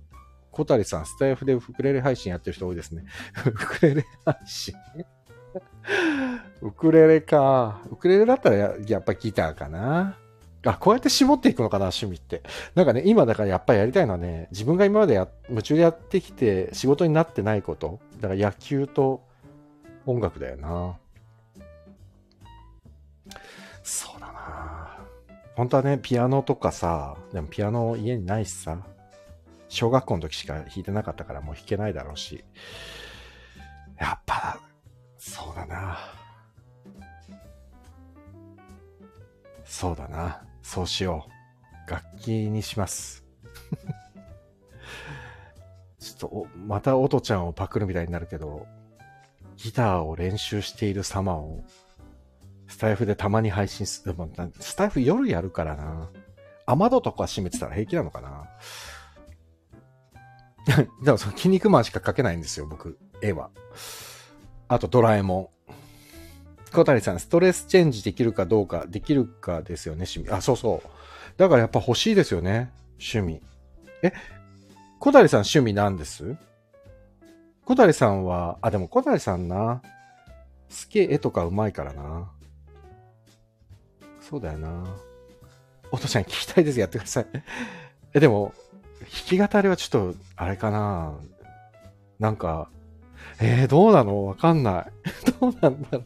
[0.50, 3.04] 小谷さん、スタイフでウクレレ配信やってる人多いですね。
[3.46, 4.74] ウクレレ配信？
[6.60, 7.80] ウクレレか。
[7.90, 10.18] ウクレレだったらややっぱギターかな。
[10.64, 12.42] あ、こうやって絞っていくのかな、趣味って。
[12.74, 18.00] なんかね、今だからやっぱりやりたいのはね、自分が今までや夢中でやってきて仕事になってないこと。
[18.20, 19.22] だから野球と
[20.06, 20.96] 音楽だよな。
[23.82, 24.98] そうだな。
[25.54, 28.78] 本当はね、ピアノとかさ、でもピアノ家にないしさ、
[29.68, 32.44] 小学校の時しか弾いてなかったからもう弾けないだろうし。
[33.98, 34.60] やっぱ、
[35.18, 35.98] そうだな。
[39.64, 40.47] そうだな。
[40.68, 41.26] そうしよ
[41.88, 41.90] う。
[41.90, 43.24] 楽器にします。
[45.98, 48.66] ちょっとまた音ちゃんをパクるみたいになるけど、
[49.56, 51.64] ギターを練習している様を、
[52.66, 54.14] スタイフでたまに配信する。
[54.60, 56.10] スタイフ夜やるからな。
[56.66, 58.50] 雨戸とか閉めてたら平気なのかな。
[61.02, 63.48] でもその筋肉マンしか描けないんですよ、僕、絵は。
[64.68, 65.57] あとドラえもん。
[66.72, 70.30] 小谷さん、ストレスチェンジできるかどうか、できるかですよね、趣味。
[70.30, 70.88] あ、そうそう。
[71.36, 73.40] だからやっぱ欲しいですよね、趣味。
[74.02, 74.12] え、
[74.98, 76.36] 小谷さん趣味なんです？
[77.64, 79.82] 小谷さんは、あ、でも小谷さんな、
[80.68, 82.30] すげえ絵とかうまいからな。
[84.20, 84.84] そうだよな。
[85.90, 86.80] お父ちゃん聞きたいです。
[86.80, 87.26] やってください。
[88.14, 88.52] え、でも、
[89.00, 91.14] 弾き語りはちょっと、あれかな。
[92.18, 92.68] なんか、
[93.40, 94.26] えー、どうなの？
[94.26, 94.92] わかんない。
[95.40, 96.04] どうなんだろう。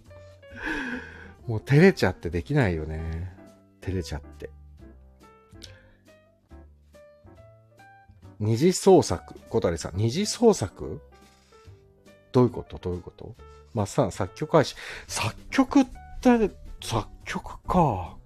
[1.46, 3.34] もう照れちゃってできないよね。
[3.80, 4.50] 照れちゃって。
[8.38, 9.34] 二次創作。
[9.50, 11.00] 小谷さん、二次創作？
[12.32, 12.78] どういうこと？
[12.78, 13.34] どういうこと？
[13.74, 14.76] まっさん、作曲開始。
[15.06, 15.86] 作曲っ
[16.20, 16.50] て、
[16.82, 18.16] 作曲か。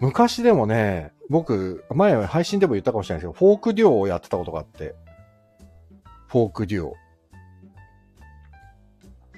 [0.00, 4.94] 昔でもね、僕、前配信でも言ったかもしれないですけど、フォークデュオをやってたことがあって。
[6.28, 6.96] フォークデュオ。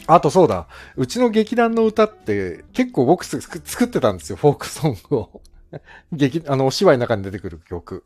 [0.07, 5.43] あとそうだ、うちの劇団の歌って結構僕作ってたんですよ、フォークソングを。
[6.13, 8.05] 劇、あの、お芝居の中に出てくる曲。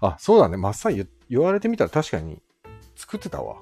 [0.00, 2.40] あ、そうだね、まっさん言われてみたら確かに
[2.94, 3.56] 作ってたわ。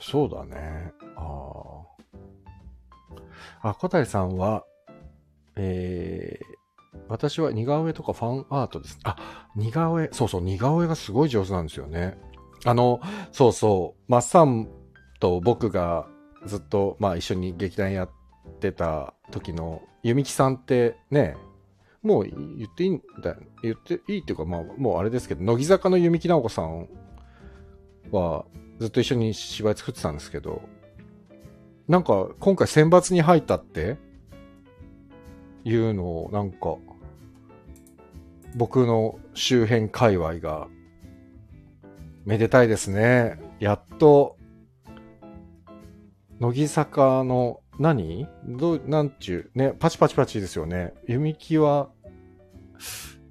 [0.00, 0.92] そうだね。
[1.16, 1.82] あ
[3.62, 3.68] あ。
[3.70, 4.64] あ、小谷さんは、
[5.54, 8.98] えー、私は似顔絵とかファンアートです。
[9.04, 12.18] あ、似顔絵、そうそう、似顔絵がすごい上手なんですよね。
[12.64, 13.00] あの、
[13.32, 14.68] そうそう、マッサン
[15.20, 16.06] と僕が
[16.46, 18.10] ずっと、まあ一緒に劇団やっ
[18.60, 21.36] てた時の、弓木さんってね、
[22.02, 26.88] もう言っていいんだ、言っていいっていうか、まあもうあれですけど、乃木坂の弓木直子さん
[28.10, 28.44] は
[28.78, 30.62] ずっと一緒に芝居作ってたんですけど、
[31.88, 33.98] なんか今回選抜に入ったって
[35.64, 36.76] いうのをなんか
[38.54, 40.68] 僕の周辺界隈が
[42.24, 43.40] めでたいですね。
[43.58, 44.36] やっと、
[46.38, 48.26] 乃木坂の何？
[48.46, 50.92] どう、なんちゅう、ね、パチパチパチですよね。
[51.06, 51.90] 弓木は、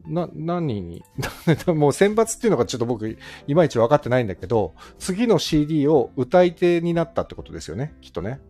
[0.07, 1.03] な、何に、
[1.67, 8.41] もう選抜っていうのがちょっと僕、いまいち分かってないんだけど、次の CD を歌い手になったってことですよね、きっとね。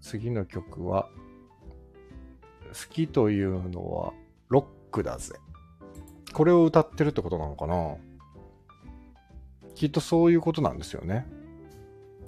[0.00, 1.08] 次の曲は、
[2.68, 4.12] 好きというのは、
[4.48, 5.36] ロックだぜ。
[6.32, 7.96] これを歌ってるってことなのかな？
[9.74, 11.26] きっとそういうことなんですよね。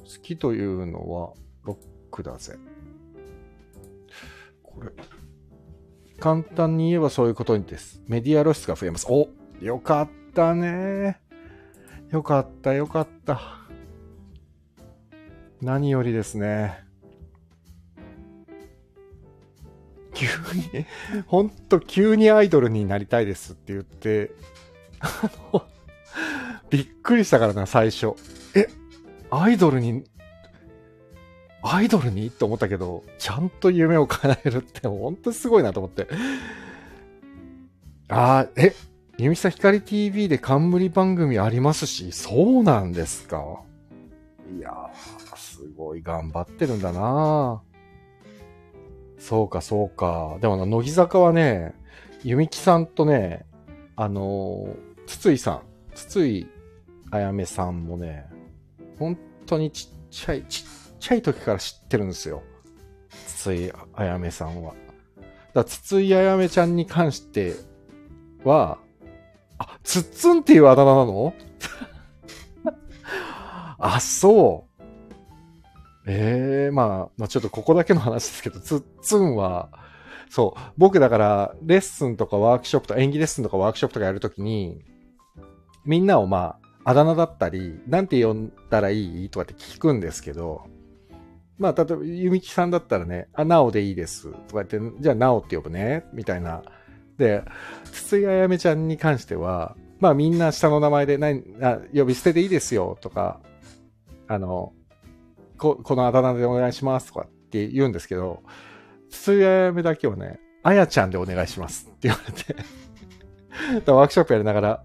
[0.04, 1.33] 好きというのは
[1.64, 1.76] ロッ
[2.11, 2.57] クだぜ。
[4.62, 4.90] これ。
[6.20, 8.02] 簡単に言えばそういうことです。
[8.07, 9.07] メディア露出が増えます。
[9.11, 9.28] お
[9.61, 11.20] よかったね。
[12.11, 13.40] よかった、よかった。
[15.61, 16.85] 何よりですね。
[20.14, 20.26] 急
[20.76, 20.87] に、
[21.26, 24.30] ほんと急にアイドルになりたいですって言って、
[25.00, 25.66] あの、
[26.74, 28.14] びっくりしたからな、最初。
[28.56, 28.66] え、
[29.30, 30.02] アイドルに、
[31.62, 32.26] アイドルに？
[32.26, 36.08] って思ったけど、ちゃんと夢を叶えるって本当すごいなと思って。
[38.08, 38.74] あー、え、
[39.18, 43.62] 弓さ光 TV で冠番組ありますし、そうなんですか？
[44.58, 47.62] いやー、すごい頑張ってるんだな
[49.20, 50.38] そうか、そうか。
[50.40, 51.72] でもな、乃木坂はね、
[52.24, 53.46] 弓木さんとね、
[53.94, 55.62] あのー、筒井さん、
[55.94, 56.48] 筒井
[57.14, 58.27] あやめさんもね、
[58.98, 62.42] 本当にちっちゃい、ちっちゃい時から知ってるんですよ。
[63.29, 64.74] 筒井あやめさんは。
[65.53, 67.55] だ筒井あやめちゃんに関して
[68.42, 68.79] は、
[69.59, 71.35] あ、つっつんっていうあだ名なの？
[73.79, 74.83] あ、そう。
[76.09, 79.70] ええー、まあ、まあちょっとここだけの話ですけど、つっつんは、
[80.31, 84.85] そう、僕だから、レッスンとかワークショップとか、演技レッスンとかワークショップとかやるときに、
[85.85, 89.31] みんなをまあ、あだ名だったり、なんて呼んだらいい？
[89.31, 90.66] とかって聞くんですけど、
[91.59, 94.33] まあ、例えば、ゆみきさんだったらね、あ、なおでいいです。
[94.49, 96.05] とか言って、じゃあなおって呼ぶね。
[96.12, 96.62] みたいな。
[97.16, 97.44] で、
[97.92, 102.99] 筒井あやめちゃんに関しては、まあみんな下の名前で何、あ呼び捨てでいいですよ。
[103.01, 103.40] とか、
[104.27, 104.73] あの、
[105.57, 108.42] こ、このあだ名でお願いしますとかって言うんですけど、
[109.11, 112.56] 筒井あやめだけはね、あやちゃんでお願いしますって言われて
[113.92, 114.85] ワークショップやりながら、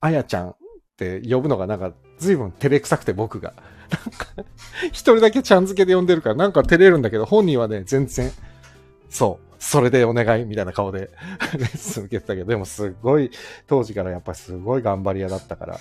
[0.00, 0.54] あやちゃん
[0.98, 3.54] って呼ぶのがなんか随分照れくさくて僕が。
[3.90, 4.26] なんか、
[4.88, 8.30] 一人だけちゃん付けで呼んでるからなんか照れるんだけど、本人はね、全然、
[9.08, 11.10] そう、それでお願いみたいな顔で
[11.56, 13.30] レッスン受けてたけど、でもすごい、
[13.66, 15.80] 当時からやっぱりすごい頑張り屋だったから。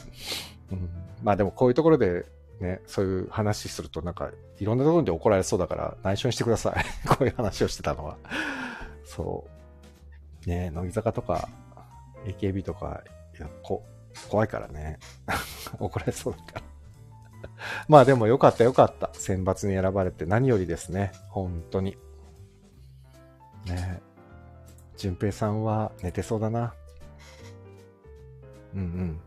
[0.72, 0.90] うん、
[1.22, 2.26] まあでもこういうところで
[2.60, 6.86] ね、そういう話するとなんか、いろんなところで怒られそうだから内緒にしてください。
[7.08, 8.18] こういう話をしてたのは。
[9.06, 9.46] そ
[10.46, 10.50] う。
[10.50, 11.50] ね乃木坂とか、
[12.26, 13.04] AKB とか、
[13.38, 13.84] いや、こ、
[14.30, 15.00] 怖いからね。
[15.80, 16.62] 怒られそうだから。
[17.88, 19.10] まあでもよかったよかった。
[19.14, 21.12] 選抜に選ばれて何よりですね。
[21.30, 21.98] 本当に。
[23.66, 24.02] ね
[24.96, 26.74] 淳平さんは寝てそうだな。
[28.74, 29.20] うんうん。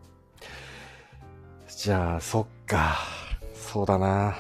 [1.68, 2.98] じゃあ、そっか。
[3.54, 4.36] そうだな。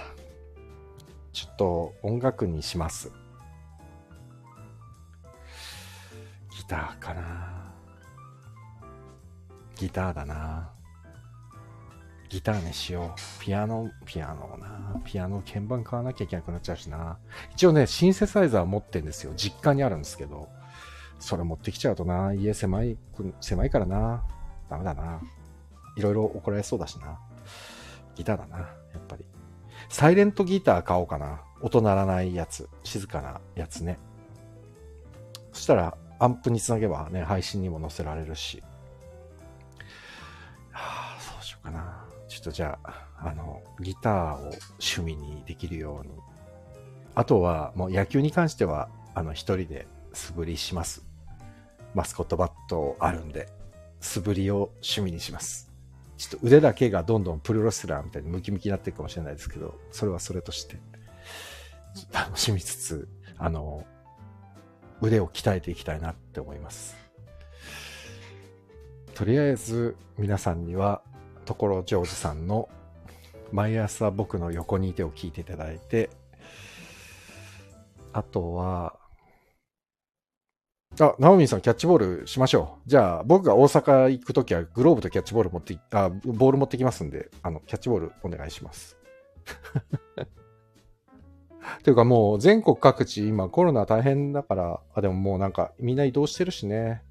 [1.32, 3.10] ちょっと音楽にします。
[6.56, 7.49] ギターかな。
[9.80, 10.68] ギターだな。
[12.28, 13.42] ギターにしよう。
[13.42, 15.00] ピアノ、ピアノな。
[15.06, 17.16] ピアノ、鍵盤買わなきゃいけなくなっちゃうしな。
[17.54, 19.32] 一応ね、シンセサイザー持ってんですよ。
[19.36, 20.50] 実家にあるんですけど。
[21.18, 22.34] それ持ってきちゃうとな。
[22.34, 22.98] 家狭い、
[23.40, 24.22] 狭いからな。
[24.68, 25.18] ダメだな。
[25.96, 27.18] いろいろ怒られそうだしな。
[28.14, 28.58] ギターだな。
[28.58, 28.64] や
[28.98, 29.24] っぱり。
[29.88, 31.40] サイレントギター買おうかな。
[31.62, 32.68] 音鳴らないやつ。
[32.84, 33.98] 静かなやつね。
[35.52, 38.62] そしたら、アンプにつなげばね、配信にも載せられるし。
[41.62, 42.06] かな。
[42.28, 44.38] ちょっとじゃあ、あの、ギターを
[44.80, 46.12] 趣味にできるように。
[47.14, 51.04] あとは、もう野球に関しては、あの、一人で素振りします。
[51.94, 53.48] マスコットバットあるんで、
[54.00, 55.70] 素振りを趣味にします。
[56.16, 60.78] ちょっと腕だけがどんどんプロレスラーみたいにムキムキになっていくかもしれないですけど、それはそれとして、
[62.12, 63.08] 楽しみつつ、
[63.38, 63.84] あの、
[65.00, 66.96] 腕を鍛えていきたいなって思います。
[69.14, 71.02] とりあえず皆さんには、
[71.50, 72.68] ところジョージさんの
[73.50, 76.08] 毎朝僕の横にいてを聞いていただいて、
[78.12, 78.94] あとは、
[81.00, 82.88] あ、ナオミさんキャッチボールしましょう。
[82.88, 88.96] じゃあ、僕が大阪行くときはグローブとキャッチボール持って、あ、ボール持ってきますんで、あの、キャッチボールお願いします。
[91.82, 97.02] というかもう全国各地今コロナ大変だから、あ、でももうなんかみんな移動してるしね。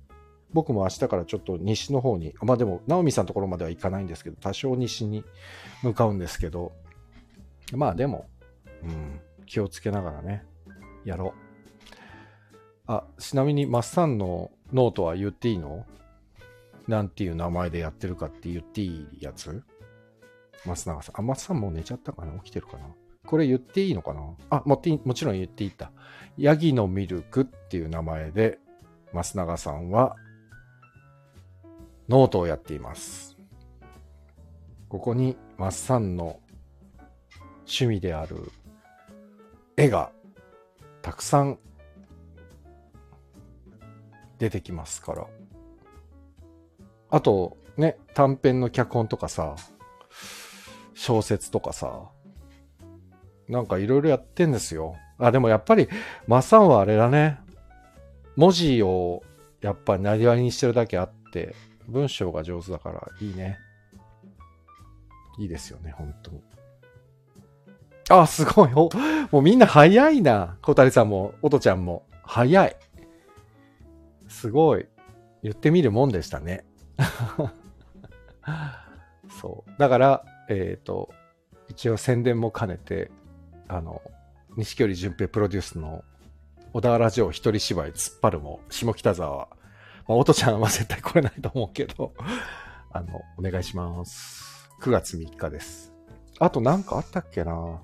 [0.54, 5.24] 僕も明日からちょっと西の方に、まあでも、ナオミさんのところまでは行かないんですけど、多少西に
[5.84, 6.72] 向かうんですけど、
[7.74, 8.28] まあでも、
[8.84, 10.44] うん、気をつけながらね、
[11.06, 11.34] やろう。
[12.88, 15.86] あ、ちなみに、マッサンのノートは言っていいの？
[16.88, 19.64] なんていう名前でやってるかって言っていいやつ？
[20.66, 21.20] 松永さん。
[21.20, 22.34] あ、松さんもう寝ちゃったかな？
[22.40, 22.86] 起きてるかな？
[23.28, 24.22] これ言っていいのかな？
[24.50, 25.92] あ、もってもちろん言っていいった。
[26.38, 28.58] ヤギのミルクっていう名前で、
[29.14, 30.16] 松永さんは、
[32.10, 33.38] ノートをやっています。
[34.90, 36.40] ここに、マッサンの
[37.60, 38.52] 趣味である
[39.78, 40.12] 絵が
[41.04, 41.60] たくさん
[44.40, 45.28] 出てきますから。
[47.12, 49.56] あと、ね、短編の脚本とかさ、
[50.96, 52.10] 小説とかさ、
[53.48, 54.96] なんかいろいろやってんですよ。
[55.20, 55.88] あ、でもやっぱり、
[56.26, 57.40] マッサンはあれだね。
[58.36, 59.22] 文字を
[59.62, 61.56] やっぱりなりわいにしてるだけあって、
[61.90, 63.60] 文章が上手だからいいね。
[65.38, 66.42] いいですよね、本当に。
[68.10, 68.72] あ、すごい。
[68.72, 68.90] も
[69.34, 70.58] うみんな早いな。
[70.62, 72.06] 小谷さんも、おとちゃんも。
[72.24, 72.76] 早い。
[74.28, 74.88] すごい。
[75.44, 76.66] 言ってみるもんでしたね。
[79.40, 79.80] そう。
[79.80, 81.10] だから、えっ、ー、と、
[81.70, 83.12] 一応宣伝も兼ねて、
[83.68, 84.02] あの、
[84.58, 86.04] 錦織淳平プロデュースの
[86.74, 89.48] 小田原城一人芝居突っ張るも下北沢
[90.10, 92.14] まあ、音ちゃんは絶対来れないと思うけど
[92.92, 94.68] あの、お願いします。
[94.82, 95.94] 9月3日です。
[96.40, 97.80] あとなんかあったっけな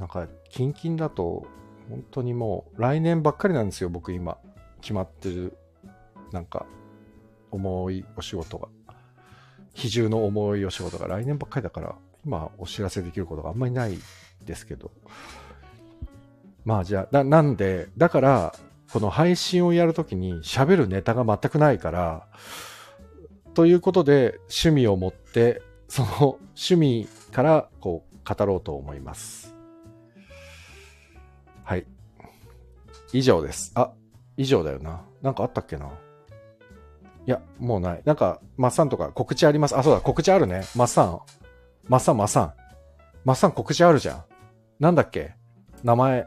[0.00, 1.46] なんか、キンキンだと、
[1.88, 4.36] 本当にもう来年ばっかりなんですよ、僕今。
[4.80, 5.56] 決まってる、
[6.32, 6.66] なんか、
[7.52, 8.68] 重いお仕事が。
[9.74, 11.94] 比重の重いお仕事が来年ばっかりだから、
[12.24, 13.96] 今お知らせできることがあんまりない
[14.44, 14.90] ですけど。
[16.64, 18.54] まあじゃあ、ななんで、だから、
[18.94, 22.28] この配信をやるときに喋るネタが全くないから、
[23.52, 29.52] ということで趣味を持って、その趣味からこう語ろうと思います。
[31.64, 31.86] はい。
[33.12, 33.72] 以上です。
[33.74, 33.90] あ、
[34.36, 35.02] 以上だよな。
[35.22, 35.90] なんかあったっけない
[37.26, 38.02] や、もうない。
[38.04, 39.76] なんか、マッサンとか告知あります？
[39.76, 40.62] あ、そうだ、告知あるね。
[40.76, 41.20] マッサン。
[41.88, 42.54] マッサン、マッサン。
[43.24, 44.24] マッサン告知あるじゃん。
[44.78, 45.34] なんだっけ？
[45.82, 46.26] 名前。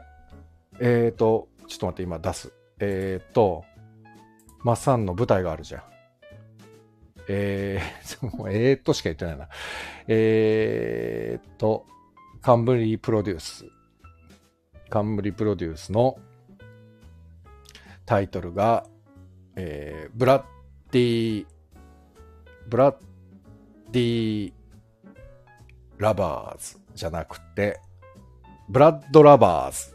[0.80, 2.52] えーと、ちょっと待って、今出す。
[2.80, 3.64] えーと、
[4.62, 5.82] マッサンの舞台があるじゃん。
[7.28, 9.48] えー、 もうえーとしか言ってないな。
[10.06, 11.86] えーと、
[12.40, 13.66] カンブリープロデュース。
[14.88, 16.18] 冠プロデュースの
[18.06, 18.86] タイトルが、
[19.54, 20.44] えー、ブラッ
[20.92, 21.46] ディ、
[22.68, 22.96] ブラッ
[23.90, 24.52] ディ
[25.98, 27.80] ラバーズじゃなくて、
[28.68, 29.94] ブラッドラバーズ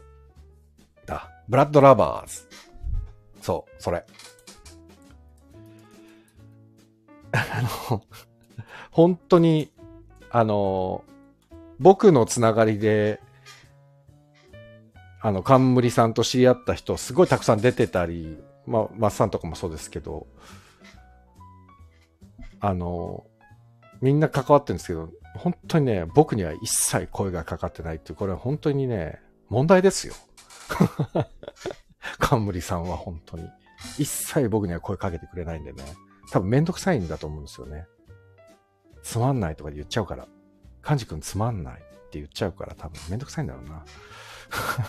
[1.06, 1.30] だ。
[1.48, 2.46] ブラッドラバーズ。
[3.44, 4.06] そう、それ。
[7.32, 8.02] あの、
[8.90, 9.70] 本当に、
[10.30, 11.04] あの、
[11.78, 13.20] 僕のつながりで、
[15.20, 20.26] あの、冠さんと知り合った人、すごいたくさん出てたり、まあ、マッサンとかもそうですけど、
[22.60, 23.26] あの、
[24.00, 29.20] みんな関わってるんですけど、本当にね、僕には一切声がかかってないっていう、これは本当にね、
[29.50, 30.14] 問題ですよ。
[32.18, 33.48] 冠さんは本当に。
[33.98, 35.82] 一切僕には声かけてくれないんでね。
[36.30, 37.86] 多分めんどくさいんだと思うんですよね。
[39.02, 40.26] つまんないとか言っちゃうから。
[40.82, 41.78] カンジ君つまんないっ
[42.10, 43.84] て言っちゃうから多分めんどくさいんだろうな。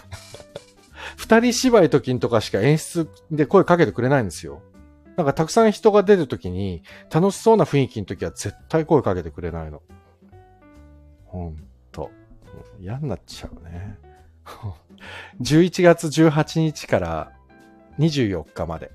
[1.18, 4.62] 二人芝居時とかしか演出で声かけてくれないんですよ。
[5.16, 9.82] なんかたくさん人が出る時に楽しそうな雰囲気の時は絶対声かけてくれないの。
[11.26, 11.58] ほん
[11.92, 12.12] と。
[12.80, 13.98] 嫌になっちゃうね。
[15.42, 17.32] 11月18日から
[18.00, 18.92] 24日まで、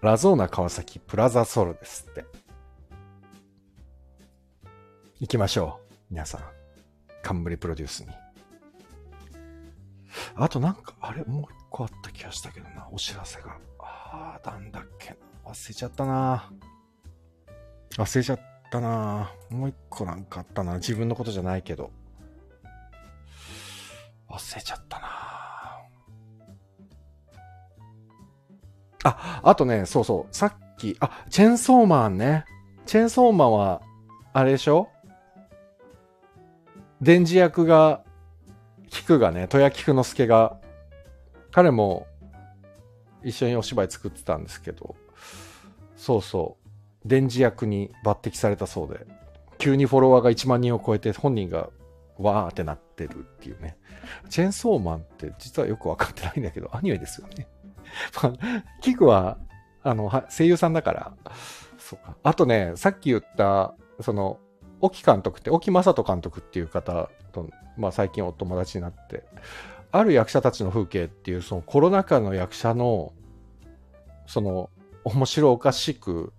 [0.00, 2.24] ラゾーナ川崎プラザソルですって。
[5.20, 5.94] 行きましょう。
[6.10, 6.40] 皆さん。
[7.22, 8.08] 冠プロデュースに。
[10.36, 13.56] あとなんか、あれ、もう一個あった気がしたけどな、お知らせが。
[13.78, 15.16] ああ、なんだっけ。
[15.44, 16.50] 忘れちゃったな。
[17.96, 18.40] 忘れちゃっ
[18.70, 19.32] たな。
[19.50, 20.74] もう一個なんかあったな。
[20.74, 21.90] 自分のことじゃないけど。
[24.34, 25.06] 忘れちゃったな。
[29.04, 30.34] あ、あとね、そうそう。
[30.34, 32.44] さっき、あ、チェンソーマンね。
[32.86, 33.82] チェンソーマンは、
[34.32, 34.88] あれでしょ？
[37.00, 38.02] 電磁役が、
[38.88, 40.58] 菊がね、豊谷菊之助が、
[41.50, 42.06] 彼も
[43.22, 44.96] 一緒にお芝居作ってたんですけど、
[45.96, 46.56] そうそ
[47.04, 49.06] う、電磁役に抜擢されたそうで、
[49.58, 51.68] 急にフォロワーが1万人を超えて本人が
[52.18, 53.76] わーってなってるっていうね。
[54.28, 57.48] チェンソーマンって実はよくわかってないんだけど、アニメですよね。
[58.22, 58.32] まあ、
[58.80, 59.38] キクは、
[59.82, 61.12] あの、声優さんだから、
[61.78, 62.16] そうか。
[62.22, 64.38] あとね、さっき言った、その、
[64.80, 69.24] 沖監督って、沖正人監督っていう方と、まあ最近お友達になって、
[69.92, 73.12] ある役者たちの風景っていう、そのコロナ禍の役者の、
[74.26, 74.70] その、
[75.04, 76.32] 面白おかしく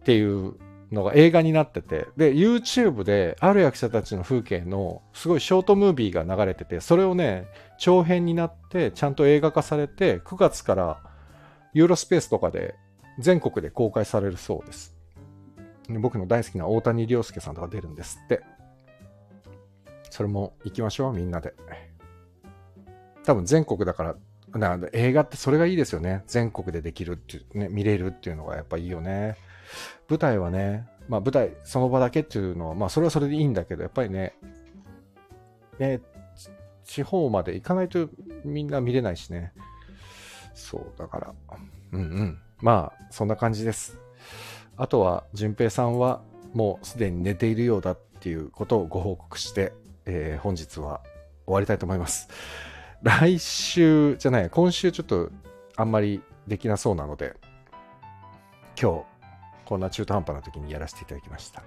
[0.00, 0.54] っていう
[0.92, 7.46] のが映画になってて、で、YouTube である役者たちの風景のすごいショートムービーが流れてて、それをね、
[7.78, 11.02] 長編になってちゃんと映画化されて、9月から
[11.74, 12.74] ユーロスペースとかで
[13.18, 14.94] 全国で公開されるそうです。
[16.00, 18.42] 僕の大好きな大谷亮介さんとか出るんですって。
[20.10, 21.54] それも行きましょう、みんなで。
[23.24, 24.16] 多分全国だから、
[24.52, 26.24] な映画ってそれがいいですよね。
[26.26, 29.36] 全国でできるっていう、ね、見れるっていうのがやっぱいいよね。
[30.08, 34.34] 舞台はね、まあ舞台その場だけっていうのは、まあそれはそれでいいんだけど、やっぱりね、
[35.78, 36.00] ね、
[36.84, 38.08] 地方まで行かないと
[38.44, 39.52] みんな見れないしね。
[40.54, 41.34] そう、だから、
[41.92, 42.38] うんうん。
[42.60, 43.98] まあ、そんな感じです。
[44.76, 46.20] あとは、淳平さんは
[46.52, 49.72] もうすでに寝ているようだっていうことをご報告して、
[50.06, 51.00] えー、本日は
[51.46, 52.28] 終わりたいと思います。
[53.02, 55.30] 来週じゃない、今週ちょっと
[55.76, 57.36] あんまりできなそうなので、
[58.80, 59.17] 今日、
[59.68, 61.62] こんな中途半端な時にやらせていただきました。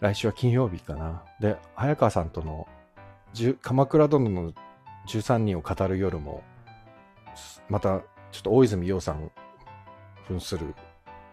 [0.00, 1.24] 来週は金曜日かな。
[1.40, 2.68] で、早川さんとの
[3.62, 4.52] 鎌倉殿の
[5.08, 6.42] 13人を語る夜も、
[7.70, 9.30] またちょっと大泉洋さん
[10.28, 10.74] 扮する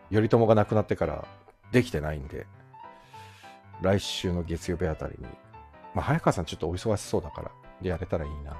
[0.09, 1.27] 頼朝が亡くなってから
[1.73, 2.47] できてないんで、
[3.81, 5.25] 来週の月曜日あたりに、
[5.93, 7.51] まあ、早川さんちょっとお忙しそうだから、
[7.81, 8.55] でやれたらいいな、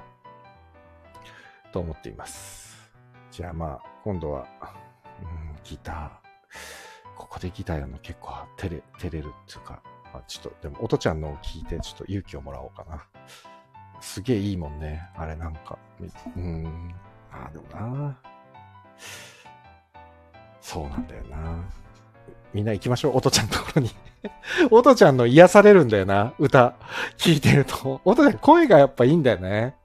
[1.72, 2.90] と思っています。
[3.30, 4.46] じゃあまあ、今度は、
[5.22, 6.79] うん、ギター。
[7.20, 13.04] ここでギターやるの結構照れ、照れるっていうか、まあ、ちょっと、でも、音ちゃんのを聞いて、ちょっと勇気をもらおうかな。
[14.00, 15.06] すげえいいもんね。
[15.16, 15.78] あれなんか。
[16.34, 16.94] うん。
[17.30, 18.18] ああ、でもな。
[20.62, 21.62] そうなんだよな。
[22.54, 23.90] みんな行きましょう、おとちゃんのところに。
[24.72, 26.74] おとちゃんの癒されるんだよな、歌。
[27.18, 28.00] 聞いてると。
[28.06, 29.76] おとちゃん声がやっぱいいんだよね。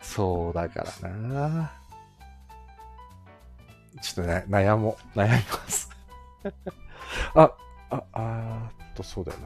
[0.00, 1.72] そうだからな。
[4.00, 5.18] ちょっとね、悩もう。
[5.18, 5.85] 悩みます。
[7.34, 7.50] あ、
[7.90, 9.38] あ、あーっと、そうだよ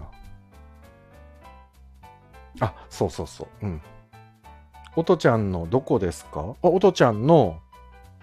[2.61, 2.67] な。
[2.67, 3.67] あ、そうそうそう。
[3.67, 3.83] うん。
[4.97, 6.41] おとちゃんのどこですか？
[6.41, 7.61] あ、おとちゃんの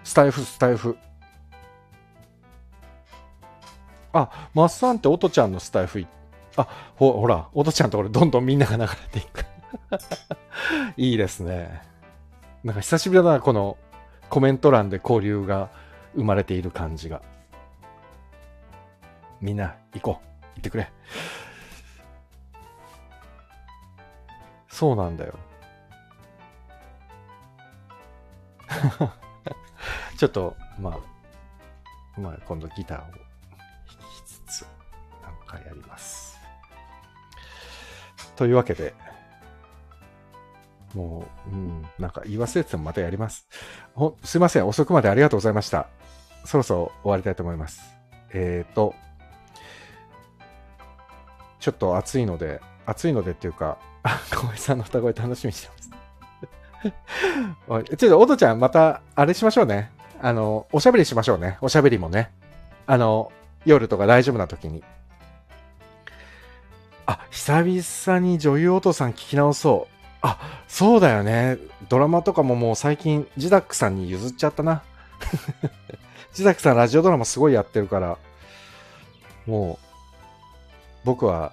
[0.04, 0.96] スタイフ、スタイフ。
[4.12, 6.06] あ、マッサンっておとちゃんのスタイフ
[6.56, 6.66] あ、
[6.96, 9.44] ほ、ほら、おとちゃんとこれどんどんみんなが流れていく
[10.96, 11.82] いいですね。
[12.64, 13.76] なんか久しぶりだな、この
[14.28, 15.70] コメント欄で交流が
[16.14, 17.22] 生まれている感じが。
[19.40, 20.24] みんな、行こう。
[20.56, 20.90] 行ってくれ。
[24.68, 25.38] そうなんだよ。
[30.16, 30.98] ちょっと、ま
[32.16, 33.28] あ、まあ、今度ギターを
[35.48, 36.38] 回やります。
[38.36, 38.94] というわけで、
[40.94, 43.48] もう、うん、なんか言い忘れててもまたやります。
[43.94, 45.88] ほすいません、遅くまでありがとうございました。
[46.44, 47.96] そろそろ終わりたいと思います。
[48.32, 48.94] えっ、ー、と、
[51.60, 53.78] ちょっと暑いので、暑いのでっていうか、
[54.34, 55.90] 小林さんの歌声楽しみにしてます。
[57.96, 59.90] ちょっと、おとちゃん、また、あれしましょうね。
[60.20, 61.58] あの、おしゃべりしましょうね。
[61.60, 62.30] おしゃべりもね。
[62.86, 63.32] あの、
[63.64, 64.82] 夜とか大丈夫な時に。
[67.06, 69.94] あ、久々に女優お父さん聞き直そう。
[70.20, 71.58] あ、そうだよね。
[71.88, 74.82] ドラマとかももう最近、ジダックさんに譲っちゃったな。
[76.34, 78.18] ジダックさんラジオドラマすごいやってるから、
[79.46, 79.87] もう、
[81.04, 81.52] 僕は、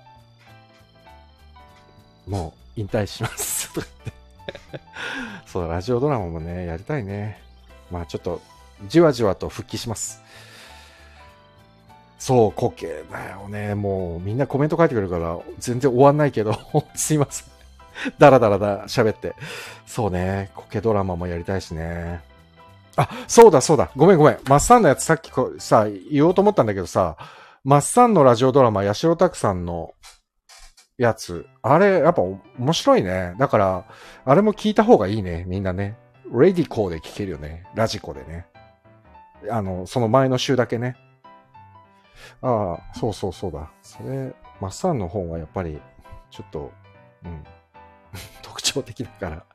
[2.27, 4.13] もう引退しますとかって。
[5.45, 7.41] そう、ラジオドラマもね、やりたいね。
[7.91, 8.41] まあちょっと、
[8.87, 10.21] じわじわと復帰します。
[12.19, 13.75] そう、コケだよね。
[13.75, 16.57] もうみんなコメント書いてくれるから全然終わんないけど、
[16.95, 17.47] すいません。
[18.17, 19.35] だらだらだ喋って。
[19.85, 22.21] そうね、コケドラマもやりたいしね。
[22.97, 23.91] あ、そうだそうだ。
[23.95, 24.39] ごめんごめん。
[24.45, 27.15] マッサンのやつさっきこさ、言おうと思ったんだけどさ、
[27.65, 29.95] マッサンのラジオドラマ、八代拓さんの
[30.99, 31.47] やつ。
[31.63, 33.33] あれ、やっぱ面白いね。
[33.39, 33.85] だから、
[34.23, 35.45] あれも聞いた方がいいね。
[35.47, 35.97] みんなね。
[36.31, 37.65] レディコーで聞けるよね。
[37.73, 38.45] ラジコでね。
[39.49, 40.95] あの、その前の週だけね。
[42.43, 43.71] ああ、そうそうそうだ。
[43.81, 45.81] それ、マッサンの本はやっぱり、
[46.29, 46.71] ちょっと、
[47.23, 47.43] うん。
[48.43, 49.45] 特徴的だから。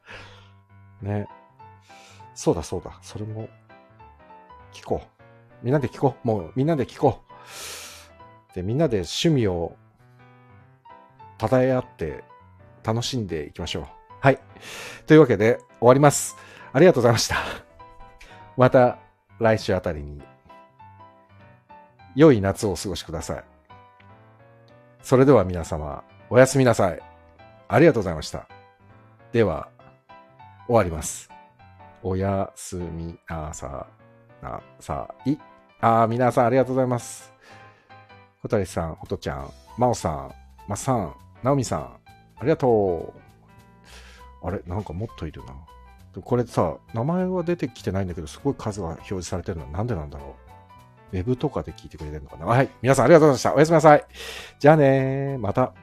[1.00, 1.28] ね。
[2.34, 2.98] そうだそうだ。
[3.02, 3.48] それも、
[4.72, 5.24] 聞こう。
[5.62, 6.26] みんなで聞こう。
[6.26, 7.80] もう、みんなで聞こう。
[8.55, 9.76] で、みんなで趣味を、
[11.40, 12.24] 称え合って、
[12.82, 13.86] 楽しんでいきましょう。
[14.20, 14.38] はい。
[15.07, 16.36] というわけで、終わります。
[16.72, 17.36] ありがとうございました。
[18.57, 18.98] また、
[19.38, 20.20] 来週あたりに
[22.14, 23.44] 良い夏をお過ごしください。
[25.03, 27.01] それでは皆様、おやすみなさい。
[27.68, 28.48] ありがとうございました。
[29.32, 29.68] では、
[30.66, 31.30] 終わります。
[32.03, 33.86] おやすみなさ、
[34.42, 35.36] なさい。
[35.80, 37.32] あー、皆さんありがとうございます。
[38.43, 40.32] 小谷さん、ほとちゃん、まおさん、
[40.66, 43.14] まさん、なおみさん、ありがと
[44.43, 44.47] う。
[44.47, 45.55] あれなんかもっといるな。
[46.22, 50.36] これさ、名前は出てきてないんだけど、すごい数が表示されてるのはなんでなんだろ
[51.12, 51.16] う。
[51.16, 52.68] ウェブとかで聞いてくれてるのかなはい。
[52.80, 53.55] 皆さんありがとうございました。
[53.55, 54.05] おやすみなさい。
[54.59, 55.74] じゃあねまた。